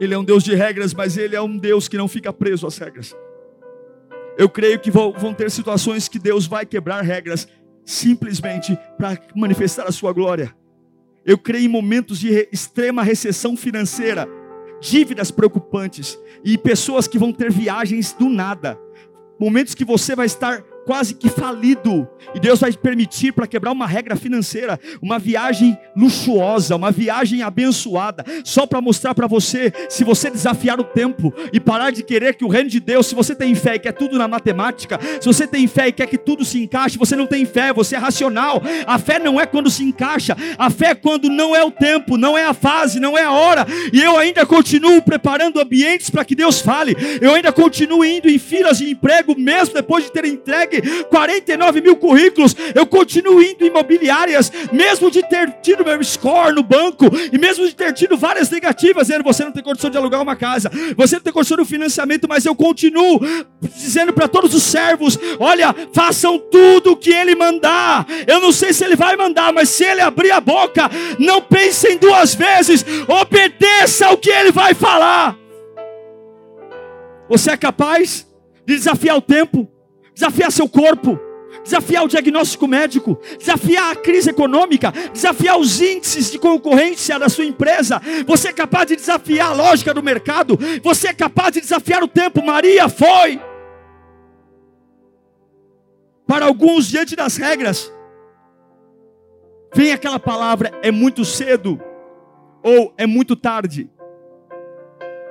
Ele 0.01 0.15
é 0.15 0.19
um 0.19 0.25
Deus 0.25 0.43
de 0.43 0.55
regras, 0.55 0.93
mas 0.93 1.17
ele 1.17 1.37
é 1.37 1.43
um 1.43 1.57
Deus 1.57 1.89
que 1.89 1.97
não 1.97 2.09
fica 2.09 2.33
preso 2.33 2.67
às 2.67 2.79
regras. 2.79 3.15
Eu 4.37 4.49
creio 4.49 4.81
que 4.81 4.91
vão 4.91 5.33
ter 5.33 5.51
situações 5.51 6.09
que 6.09 6.19
Deus 6.19 6.47
vai 6.47 6.67
quebrar 6.67 7.03
regras 7.03 7.47
simplesmente 7.85 8.77
para 8.97 9.19
manifestar 9.35 9.87
a 9.87 9.93
sua 9.93 10.13
glória. 10.13 10.55
Eu 11.25 11.39
creio 11.39 11.67
em 11.67 11.69
momentos 11.69 12.19
de 12.19 12.49
extrema 12.53 13.03
recessão 13.03 13.57
financeira, 13.57 14.29
dívidas 14.81 15.31
preocupantes 15.31 16.19
e 16.45 16.59
pessoas 16.59 17.07
que 17.07 17.19
vão 17.19 17.33
ter 17.33 17.51
viagens 17.51 18.13
do 18.13 18.29
nada. 18.29 18.79
Momentos 19.39 19.75
que 19.75 19.85
você 19.85 20.15
vai 20.15 20.27
estar 20.27 20.63
quase 20.85 21.15
que 21.15 21.29
falido. 21.29 22.09
E 22.35 22.41
Deus 22.41 22.61
vai 22.61 22.73
permitir 22.73 23.33
para 23.33 23.47
quebrar 23.47 23.73
uma 23.73 23.87
regra 23.87 24.17
financeira, 24.17 24.79
uma 25.01 25.19
viagem 25.19 25.79
luxuosa, 25.97 26.77
uma 26.77 26.91
viagem 26.91 27.43
abençoada, 27.43 28.25
só 28.45 28.67
para 28.67 28.81
mostrar 28.81 29.15
para 29.15 29.27
você, 29.27 29.73
se 29.89 30.05
você 30.05 30.31
desafiar 30.31 30.81
o 30.81 30.85
tempo 30.85 31.33
e 31.53 31.61
parar 31.61 31.91
de 31.91 32.03
querer 32.03 32.35
que 32.35 32.45
o 32.45 32.49
reino 32.49 32.69
de 32.69 32.81
Deus, 32.81 33.07
se 33.07 33.15
você 33.15 33.35
tem 33.35 33.55
fé 33.55 33.77
e 33.77 33.79
quer 33.79 33.93
tudo 33.93 34.19
na 34.19 34.27
matemática, 34.27 34.99
se 35.21 35.27
você 35.27 35.47
tem 35.47 35.67
fé 35.67 35.89
e 35.89 35.93
quer 35.93 36.07
que 36.07 36.19
tudo 36.19 36.45
se 36.45 36.63
encaixe, 36.63 36.99
você 36.99 37.17
não 37.17 37.27
tem 37.27 37.45
fé, 37.45 37.73
você 37.73 37.95
é 37.95 37.99
racional. 37.99 38.63
A 38.87 38.99
fé 38.99 39.19
não 39.19 39.41
é 39.41 39.47
quando 39.47 39.71
se 39.71 39.85
encaixa, 39.85 40.37
a 40.59 40.71
fé 40.71 40.91
é 40.91 40.95
quando 40.95 41.29
não 41.29 41.55
é 41.55 41.65
o 41.65 41.71
tempo, 41.71 42.17
não 42.17 42.37
é 42.37 42.45
a 42.45 42.55
fase, 42.55 43.01
não 43.01 43.17
é 43.17 43.23
a 43.23 43.33
hora. 43.33 43.67
E 43.93 44.01
eu 44.01 44.19
ainda 44.19 44.45
continuo 44.45 45.01
preparando 45.03 45.61
ambientes 45.61 46.11
para 46.11 46.25
que 46.25 46.35
Deus 46.35 46.61
fale. 46.61 46.97
Eu 47.21 47.35
ainda 47.35 47.53
continuo 47.53 48.05
indo 48.05 48.29
em 48.29 48.39
filas 48.39 48.79
de 48.79 48.91
emprego 48.91 49.35
mesmo 49.39 49.75
depois 49.75 50.05
de 50.05 50.13
ter 50.13 50.25
entregue 50.25 50.74
49 50.83 51.81
mil 51.81 51.97
currículos, 51.97 52.55
eu 52.75 52.87
continuo 52.87 53.43
indo 53.43 53.65
em 53.65 53.69
imobiliárias, 53.69 54.53
mesmo 54.73 55.11
de 55.11 55.23
ter 55.23 55.51
tido 55.63 55.85
meu 55.85 56.03
score 56.03 56.55
no 56.55 56.63
banco, 56.63 57.07
e 57.33 57.39
mesmo 57.39 57.67
de 57.67 57.75
ter 57.75 57.93
tido 57.93 58.17
várias 58.17 58.51
negativas, 58.51 59.07
dizendo 59.07 59.25
você 59.25 59.45
não 59.45 59.53
tem 59.53 59.63
condição 59.63 59.91
de 59.91 59.97
alugar 59.97 60.23
uma 60.23 60.37
casa, 60.37 60.71
você 60.97 61.17
não 61.17 61.23
tem 61.23 61.33
condição 61.33 61.57
do 61.57 61.65
financiamento, 61.65 62.29
mas 62.29 62.45
eu 62.45 62.55
continuo 62.55 63.21
dizendo 63.61 64.13
para 64.13 64.29
todos 64.29 64.55
os 64.55 64.63
servos: 64.63 65.19
olha, 65.39 65.75
façam 65.93 66.39
tudo 66.39 66.93
o 66.93 66.97
que 66.97 67.11
ele 67.11 67.35
mandar. 67.35 68.07
Eu 68.27 68.41
não 68.41 68.53
sei 68.53 68.73
se 68.73 68.85
ele 68.85 68.97
vai 68.97 69.17
mandar, 69.17 69.53
mas 69.53 69.69
se 69.69 69.85
ele 69.85 70.01
abrir 70.01 70.31
a 70.31 70.41
boca, 70.41 70.91
não 71.19 71.41
pensem 71.41 71.99
duas 71.99 72.35
vezes, 72.35 72.85
obedeça 73.09 74.07
ao 74.07 74.17
que 74.17 74.31
ele 74.31 74.53
vai 74.53 74.75
falar. 74.75 75.37
Você 77.29 77.51
é 77.51 77.57
capaz 77.57 78.27
de 78.67 78.77
desafiar 78.77 79.17
o 79.17 79.23
tempo? 79.23 79.69
Desafiar 80.15 80.53
seu 80.53 80.69
corpo, 80.69 81.19
desafiar 81.63 82.05
o 82.05 82.09
diagnóstico 82.09 82.67
médico, 82.67 83.19
desafiar 83.39 83.93
a 83.93 83.97
crise 83.97 84.31
econômica, 84.31 84.93
desafiar 85.13 85.59
os 85.59 85.81
índices 85.81 86.31
de 86.31 86.39
concorrência 86.39 87.19
da 87.19 87.29
sua 87.29 87.45
empresa. 87.45 88.01
Você 88.27 88.49
é 88.49 88.53
capaz 88.53 88.87
de 88.87 88.97
desafiar 88.97 89.51
a 89.51 89.55
lógica 89.55 89.93
do 89.93 90.03
mercado, 90.03 90.59
você 90.83 91.09
é 91.09 91.15
capaz 91.15 91.53
de 91.53 91.61
desafiar 91.61 92.03
o 92.03 92.09
tempo. 92.09 92.45
Maria 92.45 92.89
foi. 92.89 93.41
Para 96.27 96.47
alguns, 96.47 96.89
diante 96.89 97.15
das 97.15 97.37
regras, 97.37 97.93
vem 99.75 99.93
aquela 99.93 100.19
palavra: 100.19 100.73
é 100.83 100.91
muito 100.91 101.25
cedo, 101.25 101.81
ou 102.63 102.95
é 102.97 103.07
muito 103.07 103.37
tarde. 103.37 103.91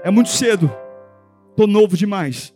É 0.04 0.12
muito 0.12 0.30
cedo, 0.30 0.70
estou 1.52 1.66
novo 1.66 1.96
demais. 1.96 2.54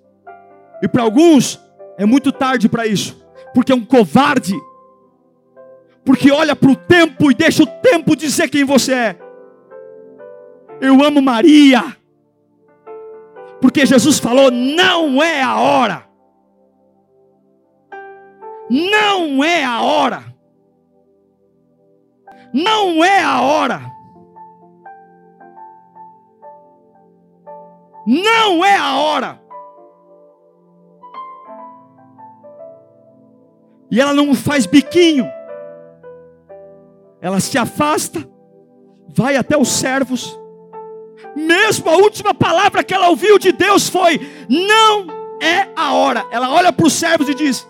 E 0.84 0.88
para 0.88 1.02
alguns, 1.02 1.58
é 1.98 2.06
muito 2.06 2.32
tarde 2.32 2.70
para 2.70 2.86
isso, 2.86 3.26
porque 3.54 3.72
é 3.72 3.76
um 3.76 3.84
covarde, 3.84 4.54
porque 6.06 6.32
olha 6.32 6.56
para 6.56 6.70
o 6.70 6.76
tempo 6.76 7.32
e 7.32 7.34
deixa 7.36 7.64
o 7.64 7.68
tempo 7.68 8.16
dizer 8.16 8.50
quem 8.50 8.64
você 8.64 8.94
é. 8.94 9.20
Eu 10.80 11.04
amo 11.04 11.22
Maria, 11.22 11.98
porque 13.60 13.86
Jesus 13.86 14.20
falou: 14.20 14.52
não 14.52 15.22
é 15.22 15.42
a 15.42 15.56
hora. 15.60 16.08
Não 18.70 19.44
é 19.44 19.64
a 19.64 19.82
hora. 19.82 20.24
Não 22.54 23.04
é 23.04 23.24
a 23.24 23.42
hora. 23.42 23.82
Não 28.06 28.64
é 28.64 28.76
a 28.78 28.96
hora. 28.98 29.47
E 33.89 34.02
ela 34.02 34.13
não 34.13 34.34
faz 34.36 34.65
biquinho. 34.65 35.26
Ela 37.21 37.39
se 37.39 37.58
afasta, 37.58 38.28
vai 39.08 39.36
até 39.38 39.58
os 39.58 39.69
servos. 39.69 40.38
Mesmo 41.36 41.89
a 41.89 41.95
última 41.97 42.34
palavra 42.34 42.84
que 42.84 42.93
ela 42.93 43.10
ouviu 43.10 43.39
de 43.39 43.52
Deus 43.52 43.89
foi: 43.89 44.19
Não 44.50 45.08
é 45.41 45.69
a 45.76 45.93
hora. 45.93 46.26
Ela 46.32 46.52
olha 46.52 46.71
para 46.71 46.86
os 46.86 46.93
servos 46.93 47.28
e 47.30 47.34
diz: 47.34 47.67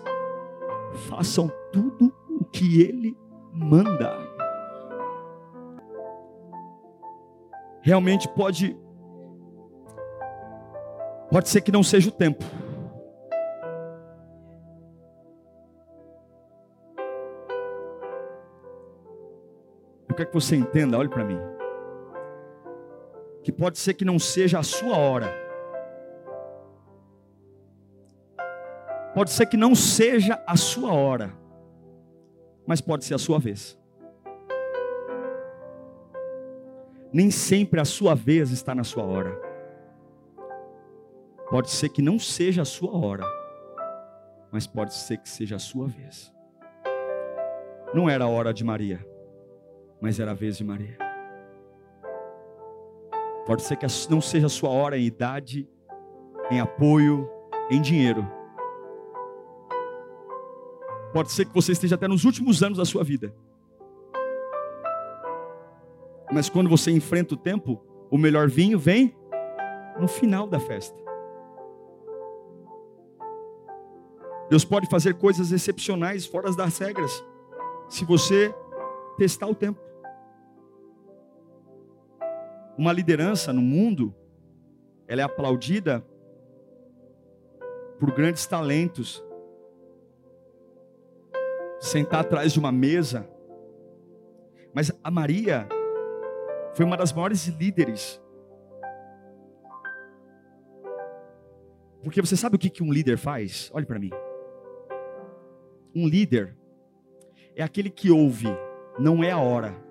Façam 1.08 1.50
tudo 1.72 2.12
o 2.30 2.44
que 2.44 2.82
ele 2.82 3.16
manda. 3.52 4.18
Realmente 7.80 8.28
pode 8.28 8.76
pode 11.30 11.48
ser 11.48 11.60
que 11.60 11.72
não 11.72 11.82
seja 11.82 12.08
o 12.08 12.12
tempo. 12.12 12.44
Quero 20.18 20.30
que 20.30 20.34
você 20.34 20.56
entenda, 20.56 20.98
olhe 20.98 21.08
para 21.08 21.24
mim. 21.24 21.38
Que 23.44 23.52
pode 23.52 23.78
ser 23.78 23.94
que 23.94 24.04
não 24.04 24.18
seja 24.18 24.58
a 24.58 24.64
sua 24.64 24.96
hora. 24.96 25.32
Pode 29.14 29.30
ser 29.30 29.46
que 29.46 29.56
não 29.56 29.76
seja 29.76 30.42
a 30.46 30.56
sua 30.56 30.92
hora, 30.92 31.32
mas 32.66 32.80
pode 32.80 33.04
ser 33.04 33.14
a 33.14 33.18
sua 33.18 33.38
vez. 33.38 33.78
Nem 37.12 37.30
sempre 37.30 37.80
a 37.80 37.84
sua 37.84 38.14
vez 38.14 38.50
está 38.50 38.74
na 38.74 38.84
sua 38.84 39.04
hora. 39.04 39.40
Pode 41.48 41.70
ser 41.70 41.88
que 41.90 42.02
não 42.02 42.18
seja 42.18 42.62
a 42.62 42.64
sua 42.64 42.94
hora, 42.94 43.24
mas 44.50 44.66
pode 44.66 44.94
ser 44.94 45.18
que 45.18 45.28
seja 45.28 45.56
a 45.56 45.60
sua 45.60 45.86
vez. 45.86 46.32
Não 47.94 48.10
era 48.10 48.24
a 48.24 48.28
hora 48.28 48.52
de 48.52 48.62
Maria, 48.62 49.07
mas 50.00 50.20
era 50.20 50.32
a 50.32 50.34
vez 50.34 50.56
de 50.56 50.64
Maria. 50.64 50.96
Pode 53.46 53.62
ser 53.62 53.76
que 53.76 53.86
não 54.10 54.20
seja 54.20 54.46
a 54.46 54.50
sua 54.50 54.70
hora 54.70 54.98
em 54.98 55.04
idade, 55.04 55.68
em 56.50 56.60
apoio, 56.60 57.28
em 57.70 57.80
dinheiro 57.80 58.38
Pode 61.12 61.32
ser 61.32 61.46
que 61.46 61.54
você 61.54 61.72
esteja 61.72 61.94
até 61.94 62.06
nos 62.06 62.24
últimos 62.24 62.62
anos 62.62 62.78
da 62.78 62.84
sua 62.84 63.02
vida. 63.02 63.34
Mas 66.30 66.48
quando 66.48 66.68
você 66.68 66.90
enfrenta 66.90 67.34
o 67.34 67.36
tempo, 67.36 67.82
o 68.10 68.18
melhor 68.18 68.48
vinho 68.48 68.78
vem 68.78 69.16
no 69.98 70.06
final 70.06 70.46
da 70.46 70.60
festa. 70.60 70.96
Deus 74.50 74.64
pode 74.64 74.88
fazer 74.88 75.14
coisas 75.14 75.50
excepcionais 75.50 76.26
fora 76.26 76.54
das 76.54 76.78
regras, 76.78 77.24
se 77.88 78.04
você 78.04 78.54
testar 79.16 79.46
o 79.46 79.54
tempo. 79.54 79.80
Uma 82.78 82.92
liderança 82.92 83.52
no 83.52 83.60
mundo, 83.60 84.14
ela 85.08 85.20
é 85.20 85.24
aplaudida 85.24 86.00
por 87.98 88.12
grandes 88.12 88.46
talentos, 88.46 89.20
sentar 91.80 92.20
atrás 92.20 92.52
de 92.52 92.60
uma 92.60 92.70
mesa. 92.70 93.28
Mas 94.72 94.92
a 95.02 95.10
Maria 95.10 95.68
foi 96.72 96.84
uma 96.84 96.96
das 96.96 97.12
maiores 97.12 97.48
líderes. 97.48 98.22
Porque 102.04 102.20
você 102.20 102.36
sabe 102.36 102.54
o 102.54 102.58
que 102.60 102.80
um 102.80 102.92
líder 102.92 103.18
faz? 103.18 103.72
Olhe 103.74 103.86
para 103.86 103.98
mim. 103.98 104.10
Um 105.92 106.06
líder 106.06 106.56
é 107.56 107.62
aquele 107.64 107.90
que 107.90 108.08
ouve, 108.08 108.46
não 109.00 109.24
é 109.24 109.32
a 109.32 109.38
hora. 109.38 109.87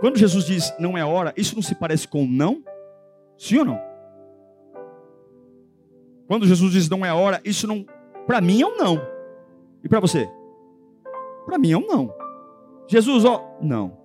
Quando 0.00 0.18
Jesus 0.18 0.46
diz 0.46 0.74
não 0.78 0.96
é 0.96 1.04
hora, 1.04 1.32
isso 1.36 1.54
não 1.54 1.62
se 1.62 1.74
parece 1.74 2.08
com 2.08 2.26
não? 2.26 2.64
Sim 3.38 3.58
ou 3.58 3.64
não? 3.64 3.80
Quando 6.26 6.46
Jesus 6.46 6.72
diz 6.72 6.88
não 6.88 7.04
é 7.04 7.12
hora, 7.12 7.40
isso 7.44 7.66
não 7.66 7.84
para 8.26 8.40
mim 8.40 8.62
é 8.62 8.66
um 8.66 8.76
não. 8.76 9.00
E 9.82 9.88
para 9.88 10.00
você? 10.00 10.28
Para 11.44 11.58
mim 11.58 11.72
é 11.72 11.76
um 11.76 11.86
não. 11.86 12.14
Jesus, 12.86 13.24
ó, 13.24 13.56
não. 13.60 13.98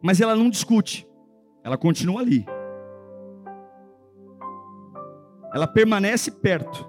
Mas 0.00 0.20
ela 0.20 0.34
não 0.34 0.50
discute. 0.50 1.08
Ela 1.62 1.76
continua 1.76 2.20
ali. 2.20 2.46
Ela 5.52 5.66
permanece 5.66 6.30
perto, 6.30 6.88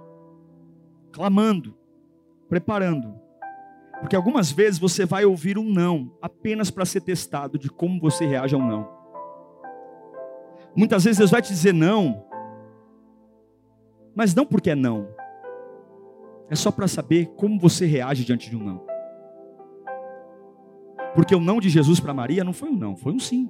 clamando, 1.11 1.75
preparando. 2.47 3.19
Porque 3.99 4.15
algumas 4.15 4.51
vezes 4.51 4.79
você 4.79 5.05
vai 5.05 5.25
ouvir 5.25 5.57
um 5.57 5.63
não 5.63 6.11
apenas 6.21 6.71
para 6.71 6.85
ser 6.85 7.01
testado 7.01 7.57
de 7.57 7.69
como 7.69 7.99
você 7.99 8.25
reage 8.25 8.55
ao 8.55 8.61
não. 8.61 8.87
Muitas 10.75 11.03
vezes 11.03 11.17
Deus 11.17 11.31
vai 11.31 11.41
te 11.41 11.49
dizer 11.49 11.73
não, 11.73 12.25
mas 14.15 14.33
não 14.33 14.45
porque 14.45 14.69
é 14.69 14.75
não, 14.75 15.07
é 16.49 16.55
só 16.55 16.71
para 16.71 16.87
saber 16.87 17.27
como 17.35 17.59
você 17.59 17.85
reage 17.85 18.23
diante 18.23 18.49
de 18.49 18.55
um 18.55 18.63
não. 18.63 18.89
Porque 21.13 21.35
o 21.35 21.39
não 21.39 21.59
de 21.59 21.69
Jesus 21.69 21.99
para 21.99 22.13
Maria 22.13 22.43
não 22.43 22.53
foi 22.53 22.69
um 22.69 22.75
não, 22.75 22.95
foi 22.95 23.11
um 23.11 23.19
sim. 23.19 23.49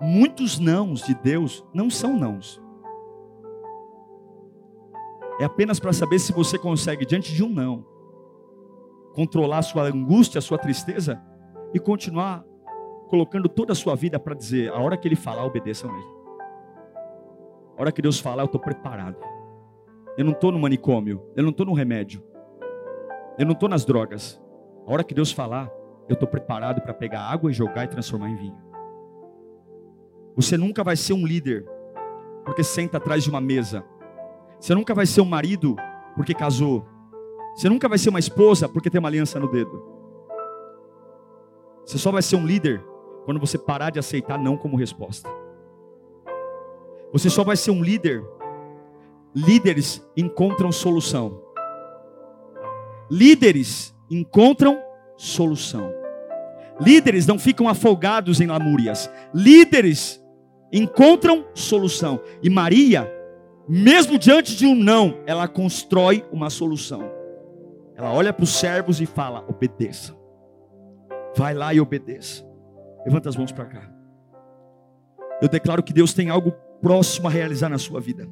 Muitos 0.00 0.58
nãos 0.58 1.02
de 1.02 1.14
Deus 1.14 1.64
não 1.72 1.88
são 1.88 2.16
nãos. 2.16 2.62
É 5.40 5.44
apenas 5.44 5.78
para 5.78 5.92
saber 5.92 6.18
se 6.18 6.32
você 6.32 6.58
consegue, 6.58 7.06
diante 7.06 7.32
de 7.32 7.44
um 7.44 7.48
não, 7.48 7.84
controlar 9.18 9.58
a 9.58 9.62
sua 9.62 9.82
angústia, 9.82 10.38
a 10.38 10.42
sua 10.42 10.56
tristeza 10.56 11.20
e 11.74 11.80
continuar 11.80 12.44
colocando 13.08 13.48
toda 13.48 13.72
a 13.72 13.74
sua 13.74 13.96
vida 13.96 14.16
para 14.16 14.32
dizer: 14.32 14.70
a 14.70 14.78
hora 14.78 14.96
que 14.96 15.08
Ele 15.08 15.16
falar, 15.16 15.44
obedeçam 15.44 15.90
a 15.90 15.92
Ele. 15.92 16.06
A 17.76 17.80
hora 17.80 17.90
que 17.90 18.00
Deus 18.00 18.20
falar, 18.20 18.42
eu 18.42 18.46
estou 18.46 18.60
preparado. 18.60 19.16
Eu 20.16 20.24
não 20.24 20.30
estou 20.30 20.52
no 20.52 20.58
manicômio. 20.60 21.20
Eu 21.34 21.42
não 21.42 21.50
estou 21.50 21.66
no 21.66 21.72
remédio. 21.72 22.22
Eu 23.36 23.44
não 23.44 23.54
estou 23.54 23.68
nas 23.68 23.84
drogas. 23.84 24.40
A 24.86 24.92
hora 24.92 25.02
que 25.02 25.14
Deus 25.14 25.32
falar, 25.32 25.68
eu 26.08 26.14
estou 26.14 26.28
preparado 26.28 26.80
para 26.80 26.94
pegar 26.94 27.22
água 27.22 27.50
e 27.50 27.54
jogar 27.54 27.84
e 27.84 27.88
transformar 27.88 28.30
em 28.30 28.36
vinho. 28.36 28.58
Você 30.36 30.56
nunca 30.56 30.84
vai 30.84 30.94
ser 30.94 31.12
um 31.12 31.26
líder 31.26 31.66
porque 32.44 32.62
senta 32.62 32.98
atrás 32.98 33.24
de 33.24 33.30
uma 33.30 33.40
mesa. 33.40 33.84
Você 34.60 34.76
nunca 34.76 34.94
vai 34.94 35.06
ser 35.06 35.22
um 35.22 35.24
marido 35.24 35.74
porque 36.14 36.34
casou. 36.34 36.86
Você 37.58 37.68
nunca 37.68 37.88
vai 37.88 37.98
ser 37.98 38.10
uma 38.10 38.20
esposa 38.20 38.68
porque 38.68 38.88
tem 38.88 39.00
uma 39.00 39.08
aliança 39.08 39.40
no 39.40 39.50
dedo. 39.50 39.82
Você 41.84 41.98
só 41.98 42.12
vai 42.12 42.22
ser 42.22 42.36
um 42.36 42.46
líder 42.46 42.80
quando 43.24 43.40
você 43.40 43.58
parar 43.58 43.90
de 43.90 43.98
aceitar 43.98 44.38
não 44.38 44.56
como 44.56 44.76
resposta. 44.76 45.28
Você 47.12 47.28
só 47.28 47.42
vai 47.42 47.56
ser 47.56 47.72
um 47.72 47.82
líder 47.82 48.24
líderes 49.34 50.08
encontram 50.16 50.70
solução. 50.70 51.42
Líderes 53.10 53.92
encontram 54.08 54.80
solução. 55.16 55.92
Líderes 56.80 57.26
não 57.26 57.40
ficam 57.40 57.68
afogados 57.68 58.40
em 58.40 58.46
lamúrias. 58.46 59.10
Líderes 59.34 60.24
encontram 60.72 61.44
solução. 61.54 62.20
E 62.40 62.48
Maria, 62.48 63.12
mesmo 63.68 64.16
diante 64.16 64.54
de 64.54 64.64
um 64.64 64.76
não, 64.76 65.18
ela 65.26 65.48
constrói 65.48 66.24
uma 66.30 66.50
solução. 66.50 67.17
Ela 67.98 68.12
olha 68.12 68.32
para 68.32 68.44
os 68.44 68.54
servos 68.54 69.00
e 69.00 69.06
fala: 69.06 69.44
obedeça. 69.48 70.16
Vai 71.36 71.52
lá 71.52 71.74
e 71.74 71.80
obedeça. 71.80 72.46
Levanta 73.04 73.28
as 73.28 73.36
mãos 73.36 73.50
para 73.50 73.64
cá. 73.64 73.90
Eu 75.42 75.48
declaro 75.48 75.82
que 75.82 75.92
Deus 75.92 76.14
tem 76.14 76.30
algo 76.30 76.52
próximo 76.80 77.26
a 77.26 77.30
realizar 77.30 77.68
na 77.68 77.78
sua 77.78 78.00
vida. 78.00 78.28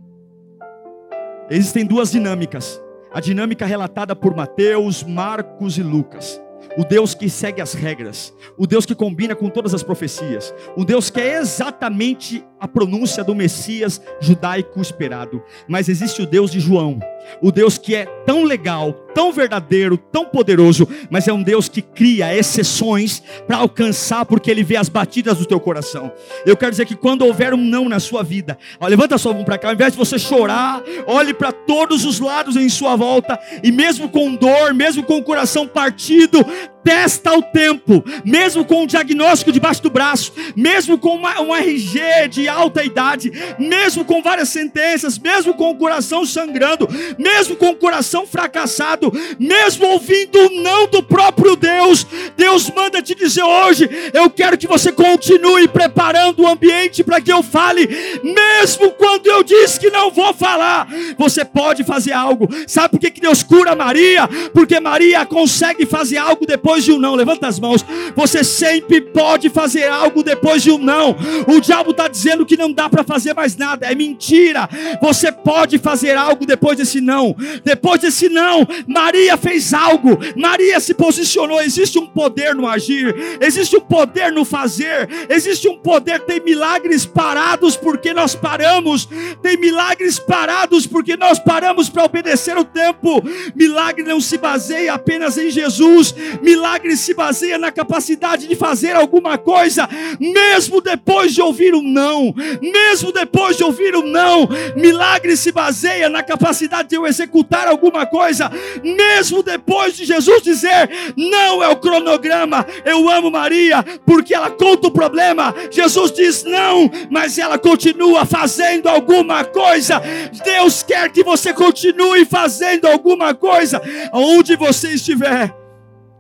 Existem 1.51 1.85
duas 1.85 2.12
dinâmicas. 2.12 2.81
A 3.12 3.21
dinâmica 3.21 3.67
relatada 3.67 4.14
por 4.14 4.37
Mateus, 4.37 5.03
Marcos 5.03 5.79
e 5.79 5.83
Lucas 5.83 6.41
o 6.77 6.85
Deus 6.85 7.14
que 7.14 7.29
segue 7.29 7.61
as 7.61 7.73
regras, 7.73 8.35
o 8.57 8.67
Deus 8.67 8.85
que 8.85 8.95
combina 8.95 9.35
com 9.35 9.49
todas 9.49 9.75
as 9.75 9.83
profecias, 9.83 10.55
o 10.77 10.85
Deus 10.85 11.09
que 11.09 11.21
é 11.21 11.39
exatamente 11.39 12.45
a 12.61 12.69
pronúncia 12.69 13.25
do 13.25 13.35
Messias 13.35 14.01
judaico 14.21 14.81
esperado. 14.81 15.43
Mas 15.67 15.89
existe 15.89 16.23
o 16.23 16.27
Deus 16.27 16.51
de 16.51 16.61
João, 16.61 16.99
o 17.41 17.51
Deus 17.51 17.79
que 17.79 17.95
é 17.95 18.07
tão 18.24 18.45
legal, 18.45 18.93
tão 19.14 19.33
verdadeiro, 19.33 19.97
tão 19.97 20.24
poderoso, 20.24 20.89
mas 21.11 21.27
é 21.27 21.33
um 21.33 21.43
Deus 21.43 21.68
que 21.68 21.81
cria 21.81 22.37
exceções 22.37 23.22
para 23.47 23.57
alcançar, 23.59 24.24
porque 24.24 24.51
Ele 24.51 24.62
vê 24.62 24.77
as 24.77 24.89
batidas 24.89 25.39
do 25.39 25.47
teu 25.47 25.61
coração. 25.61 26.12
Eu 26.45 26.57
quero 26.57 26.72
dizer 26.72 26.87
que 26.87 26.97
quando 26.97 27.22
houver 27.22 27.55
um 27.55 27.57
não 27.57 27.89
na 27.89 28.01
sua 28.01 28.22
vida, 28.22 28.59
ó, 28.81 28.87
levanta 28.87 29.18
sua 29.18 29.33
mão 29.33 29.45
para 29.45 29.59
cá, 29.59 29.68
ao 29.68 29.74
invés 29.74 29.93
de 29.93 29.99
você 29.99 30.18
chorar, 30.18 30.83
olhe 31.07 31.33
para 31.33 31.53
todos 31.53 32.05
os 32.05 32.20
lados 32.20 32.57
em 32.57 32.68
sua 32.68 32.97
volta, 32.97 33.39
e 33.62 33.70
mesmo 33.72 34.09
com 34.09 34.35
dor, 34.35 34.74
mesmo 34.74 35.03
com 35.03 35.18
o 35.18 35.22
coração 35.22 35.66
partido, 35.66 36.45
testa 36.87 37.37
o 37.37 37.43
tempo, 37.43 38.05
mesmo 38.24 38.64
com 38.64 38.84
um 38.84 38.87
diagnóstico 38.87 39.51
debaixo 39.51 39.82
do 39.82 39.91
braço, 39.91 40.32
mesmo 40.55 40.97
com 40.97 41.16
uma, 41.16 41.41
um 41.41 41.53
RG 41.53 42.28
de 42.30 42.49
alta 42.49 42.84
idade, 42.84 43.32
mesmo 43.59 44.05
com 44.05 44.22
várias 44.22 44.51
sentenças, 44.51 45.18
mesmo 45.18 45.53
com 45.55 45.68
o 45.68 45.76
coração 45.76 46.24
sangrando, 46.24 46.89
mesmo 47.18 47.57
com 47.57 47.70
o 47.70 47.74
coração 47.74 48.24
fracassado, 48.24 49.12
mesmo 49.37 49.84
ouvindo 49.89 50.39
o 50.39 50.62
não 50.62 50.87
do 50.87 51.03
próprio 51.03 51.57
Deus, 51.57 52.07
Deus 52.37 52.70
manda 52.70 53.03
te 53.03 53.16
dizer 53.16 53.43
hoje: 53.43 53.91
eu 54.14 54.30
quero 54.30 54.57
que 54.57 54.68
você 54.68 54.93
continue 54.93 55.66
preparando 55.66 56.45
o 56.45 56.47
ambiente 56.47 57.03
para 57.03 57.20
que 57.20 57.32
eu 57.32 57.43
fale, 57.43 57.89
mesmo 58.22 58.93
quando 58.93 59.26
eu 59.26 59.43
disse 59.43 59.80
que 59.80 59.91
não 59.91 60.12
vou 60.12 60.32
falar, 60.32 60.87
você 61.18 61.45
pode 61.45 61.82
fazer 61.82 62.12
algo. 62.12 62.49
Sabe 62.68 62.91
por 62.91 63.01
que, 63.01 63.11
que 63.11 63.20
Deus 63.20 63.43
cura 63.43 63.74
Maria? 63.74 64.28
Porque 64.55 64.78
Maria 64.78 65.26
consegue 65.26 65.84
fazer 65.84 66.18
algo 66.18 66.47
depois 66.47 66.76
de 66.85 66.93
um 66.93 66.99
não. 66.99 67.14
Levanta 67.14 67.47
as 67.47 67.59
mãos. 67.59 67.85
Você 68.14 68.45
sempre 68.45 69.01
pode 69.01 69.49
fazer 69.51 69.89
algo 69.89 70.22
depois 70.22 70.62
de 70.62 70.70
um 70.70 70.79
não. 70.79 71.16
O 71.47 71.61
diabo 71.61 71.91
está 71.91 72.09
dizendo 72.09 72.47
que 72.47 72.57
não 72.57 72.72
dá 72.72 72.89
para 72.89 73.05
fazer 73.05 73.35
mais 73.35 73.57
nada, 73.57 73.87
é 73.87 73.95
mentira. 73.95 74.68
Você 75.01 75.31
pode 75.31 75.79
fazer 75.79 76.16
algo 76.16 76.47
depois 76.47 76.79
desse 76.79 77.01
não. 77.01 77.35
Depois 77.64 78.01
desse 78.01 78.29
não, 78.29 78.66
Maria 78.87 79.37
fez 79.37 79.72
algo. 79.72 80.18
Maria 80.37 80.79
se 80.81 80.95
posicionou. 80.95 81.61
Existe 81.61 81.99
um 81.99 82.07
poder 82.07 82.55
no 82.55 82.66
agir, 82.66 83.14
existe 83.41 83.77
um 83.77 83.81
poder 83.81 84.33
no 84.33 84.45
fazer, 84.45 85.09
existe 85.29 85.68
um 85.68 85.79
poder. 85.79 86.20
Tem 86.20 86.41
milagres 86.41 87.05
parados 87.05 87.77
porque 87.77 88.12
nós 88.12 88.35
paramos. 88.35 89.09
Tem 89.43 89.57
milagres 89.57 90.18
parados 90.18 90.87
porque 90.87 91.16
nós 91.16 91.39
paramos 91.39 91.89
para 91.89 92.05
obedecer 92.05 92.57
o 92.57 92.64
tempo. 92.64 93.22
Milagre 93.55 94.05
não 94.05 94.20
se 94.20 94.39
baseia 94.39 94.95
apenas 94.95 95.39
em 95.39 95.51
Jesus. 95.51 96.14
Milagre 96.43 96.66
se 96.97 97.14
baseia 97.14 97.59
na 97.59 97.71
capacidade 97.71 98.49
de 98.49 98.57
fazer 98.57 98.97
alguma 98.97 99.39
coisa, 99.39 99.89
mesmo 100.19 100.81
depois 100.81 101.33
de 101.33 101.41
ouvir 101.41 101.75
um 101.75 101.83
não. 101.83 102.35
Mesmo 102.61 103.12
depois 103.12 103.57
de 103.57 103.64
ouvir 103.64 103.95
um 103.95 104.03
não, 104.03 104.49
milagre 104.75 105.37
se 105.37 105.53
baseia 105.53 106.09
na 106.09 106.23
capacidade 106.23 106.89
de 106.89 106.97
eu 106.97 107.07
executar 107.07 107.69
alguma 107.69 108.07
coisa, 108.07 108.51
mesmo 108.83 109.43
depois 109.43 109.97
de 109.97 110.05
Jesus 110.05 110.43
dizer: 110.43 110.91
não 111.17 111.62
é 111.62 111.69
o 111.69 111.77
cronograma, 111.77 112.67
eu 112.85 113.09
amo 113.09 113.31
Maria, 113.31 113.83
porque 114.05 114.35
ela 114.35 114.51
conta 114.51 114.89
o 114.89 114.93
problema. 114.93 115.55
Jesus 115.71 116.12
diz 116.12 116.45
não, 116.45 116.91
mas 117.11 117.39
ela 117.39 117.59
continua 117.59 118.25
fazendo 118.25 118.89
alguma 118.89 119.45
coisa. 119.45 120.01
Deus 120.45 120.83
quer 120.83 121.11
que 121.11 121.23
você 121.23 121.53
continue 121.53 122.25
fazendo 122.25 122.87
alguma 122.87 123.35
coisa, 123.35 123.81
onde 124.12 124.57
você 124.57 124.93
estiver, 124.93 125.55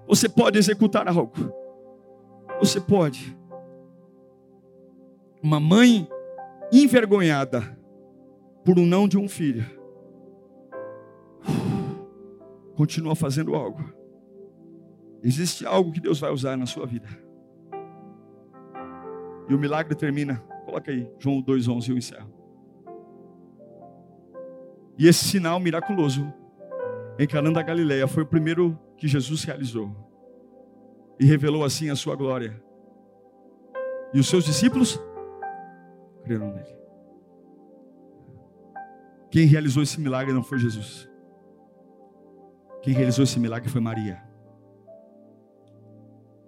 você 0.06 0.28
pode 0.28 0.58
executar 0.58 1.08
algo. 1.08 1.32
Você 2.60 2.80
pode. 2.80 3.36
Uma 5.42 5.60
mãe 5.60 6.08
envergonhada 6.72 7.76
por 8.64 8.78
um 8.78 8.86
não 8.86 9.06
de 9.06 9.16
um 9.16 9.28
filho, 9.28 9.64
continua 12.74 13.14
fazendo 13.14 13.54
algo. 13.54 13.82
Existe 15.22 15.64
algo 15.64 15.92
que 15.92 16.00
Deus 16.00 16.18
vai 16.20 16.32
usar 16.32 16.56
na 16.56 16.66
sua 16.66 16.86
vida. 16.86 17.08
E 19.48 19.54
o 19.54 19.58
milagre 19.58 19.94
termina. 19.94 20.36
Coloca 20.64 20.90
aí, 20.90 21.08
João 21.18 21.40
2,11 21.42 21.86
e 21.86 21.90
eu 21.90 21.98
encerro. 21.98 22.32
E 24.98 25.06
esse 25.06 25.24
sinal 25.24 25.60
miraculoso 25.60 26.32
em 27.18 27.26
Cana 27.26 27.52
da 27.52 27.62
Galileia 27.62 28.08
foi 28.08 28.24
o 28.24 28.26
primeiro 28.26 28.78
que 28.96 29.08
Jesus 29.08 29.44
realizou. 29.44 29.90
E 31.18 31.24
revelou 31.24 31.64
assim 31.64 31.90
a 31.90 31.96
sua 31.96 32.14
glória. 32.14 32.62
E 34.12 34.20
os 34.20 34.28
seus 34.28 34.44
discípulos 34.44 35.00
creram 36.24 36.52
nele. 36.52 36.76
Quem 39.30 39.46
realizou 39.46 39.82
esse 39.82 40.00
milagre 40.00 40.32
não 40.32 40.42
foi 40.42 40.58
Jesus. 40.58 41.08
Quem 42.82 42.94
realizou 42.94 43.24
esse 43.24 43.38
milagre 43.40 43.68
foi 43.68 43.80
Maria. 43.80 44.22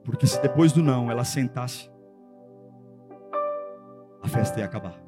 Porque 0.05 0.27
se 0.27 0.41
depois 0.41 0.73
do 0.73 0.83
não 0.83 1.11
ela 1.11 1.25
sentasse, 1.25 1.91
a 4.23 4.29
festa 4.29 4.61
ia 4.61 4.65
acabar. 4.65 4.99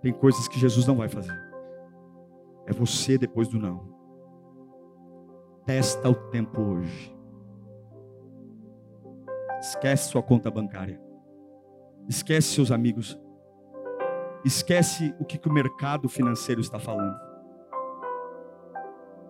Tem 0.00 0.12
coisas 0.12 0.48
que 0.48 0.58
Jesus 0.58 0.86
não 0.86 0.96
vai 0.96 1.08
fazer. 1.08 1.32
É 2.66 2.72
você 2.72 3.16
depois 3.16 3.48
do 3.48 3.58
não. 3.58 3.91
Testa 5.64 6.08
o 6.08 6.14
tempo 6.30 6.60
hoje. 6.60 7.16
Esquece 9.60 10.10
sua 10.10 10.22
conta 10.22 10.50
bancária. 10.50 11.00
Esquece 12.08 12.48
seus 12.48 12.72
amigos. 12.72 13.18
Esquece 14.44 15.14
o 15.20 15.24
que, 15.24 15.38
que 15.38 15.48
o 15.48 15.52
mercado 15.52 16.08
financeiro 16.08 16.60
está 16.60 16.80
falando. 16.80 17.16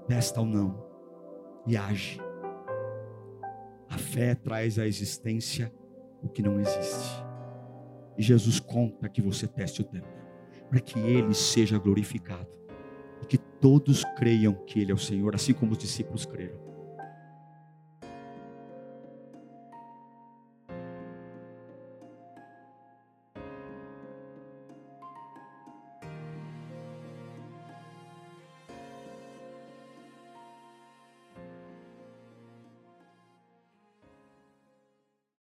Testa 0.07 0.41
ou 0.41 0.47
não 0.47 0.93
e 1.67 1.77
age. 1.77 2.21
A 3.89 3.99
fé 3.99 4.35
traz 4.35 4.79
à 4.79 4.87
existência 4.87 5.73
o 6.23 6.29
que 6.29 6.43
não 6.43 6.59
existe. 6.59 7.23
E 8.17 8.23
Jesus 8.23 8.59
conta 8.59 9.09
que 9.09 9.21
você 9.21 9.47
teste 9.47 9.83
o 9.83 9.85
tempo, 9.85 10.09
para 10.71 10.81
que 10.81 10.99
Ele 10.99 11.35
seja 11.35 11.79
glorificado, 11.79 12.49
todos 13.63 14.05
creiam 14.17 14.53
que 14.53 14.81
Ele 14.81 14.91
é 14.91 14.95
o 14.95 14.99
Senhor, 14.99 15.37
assim 15.37 15.55
como 15.55 15.73
os 15.73 15.79
discípulos 15.79 16.27
creram. 16.27 16.62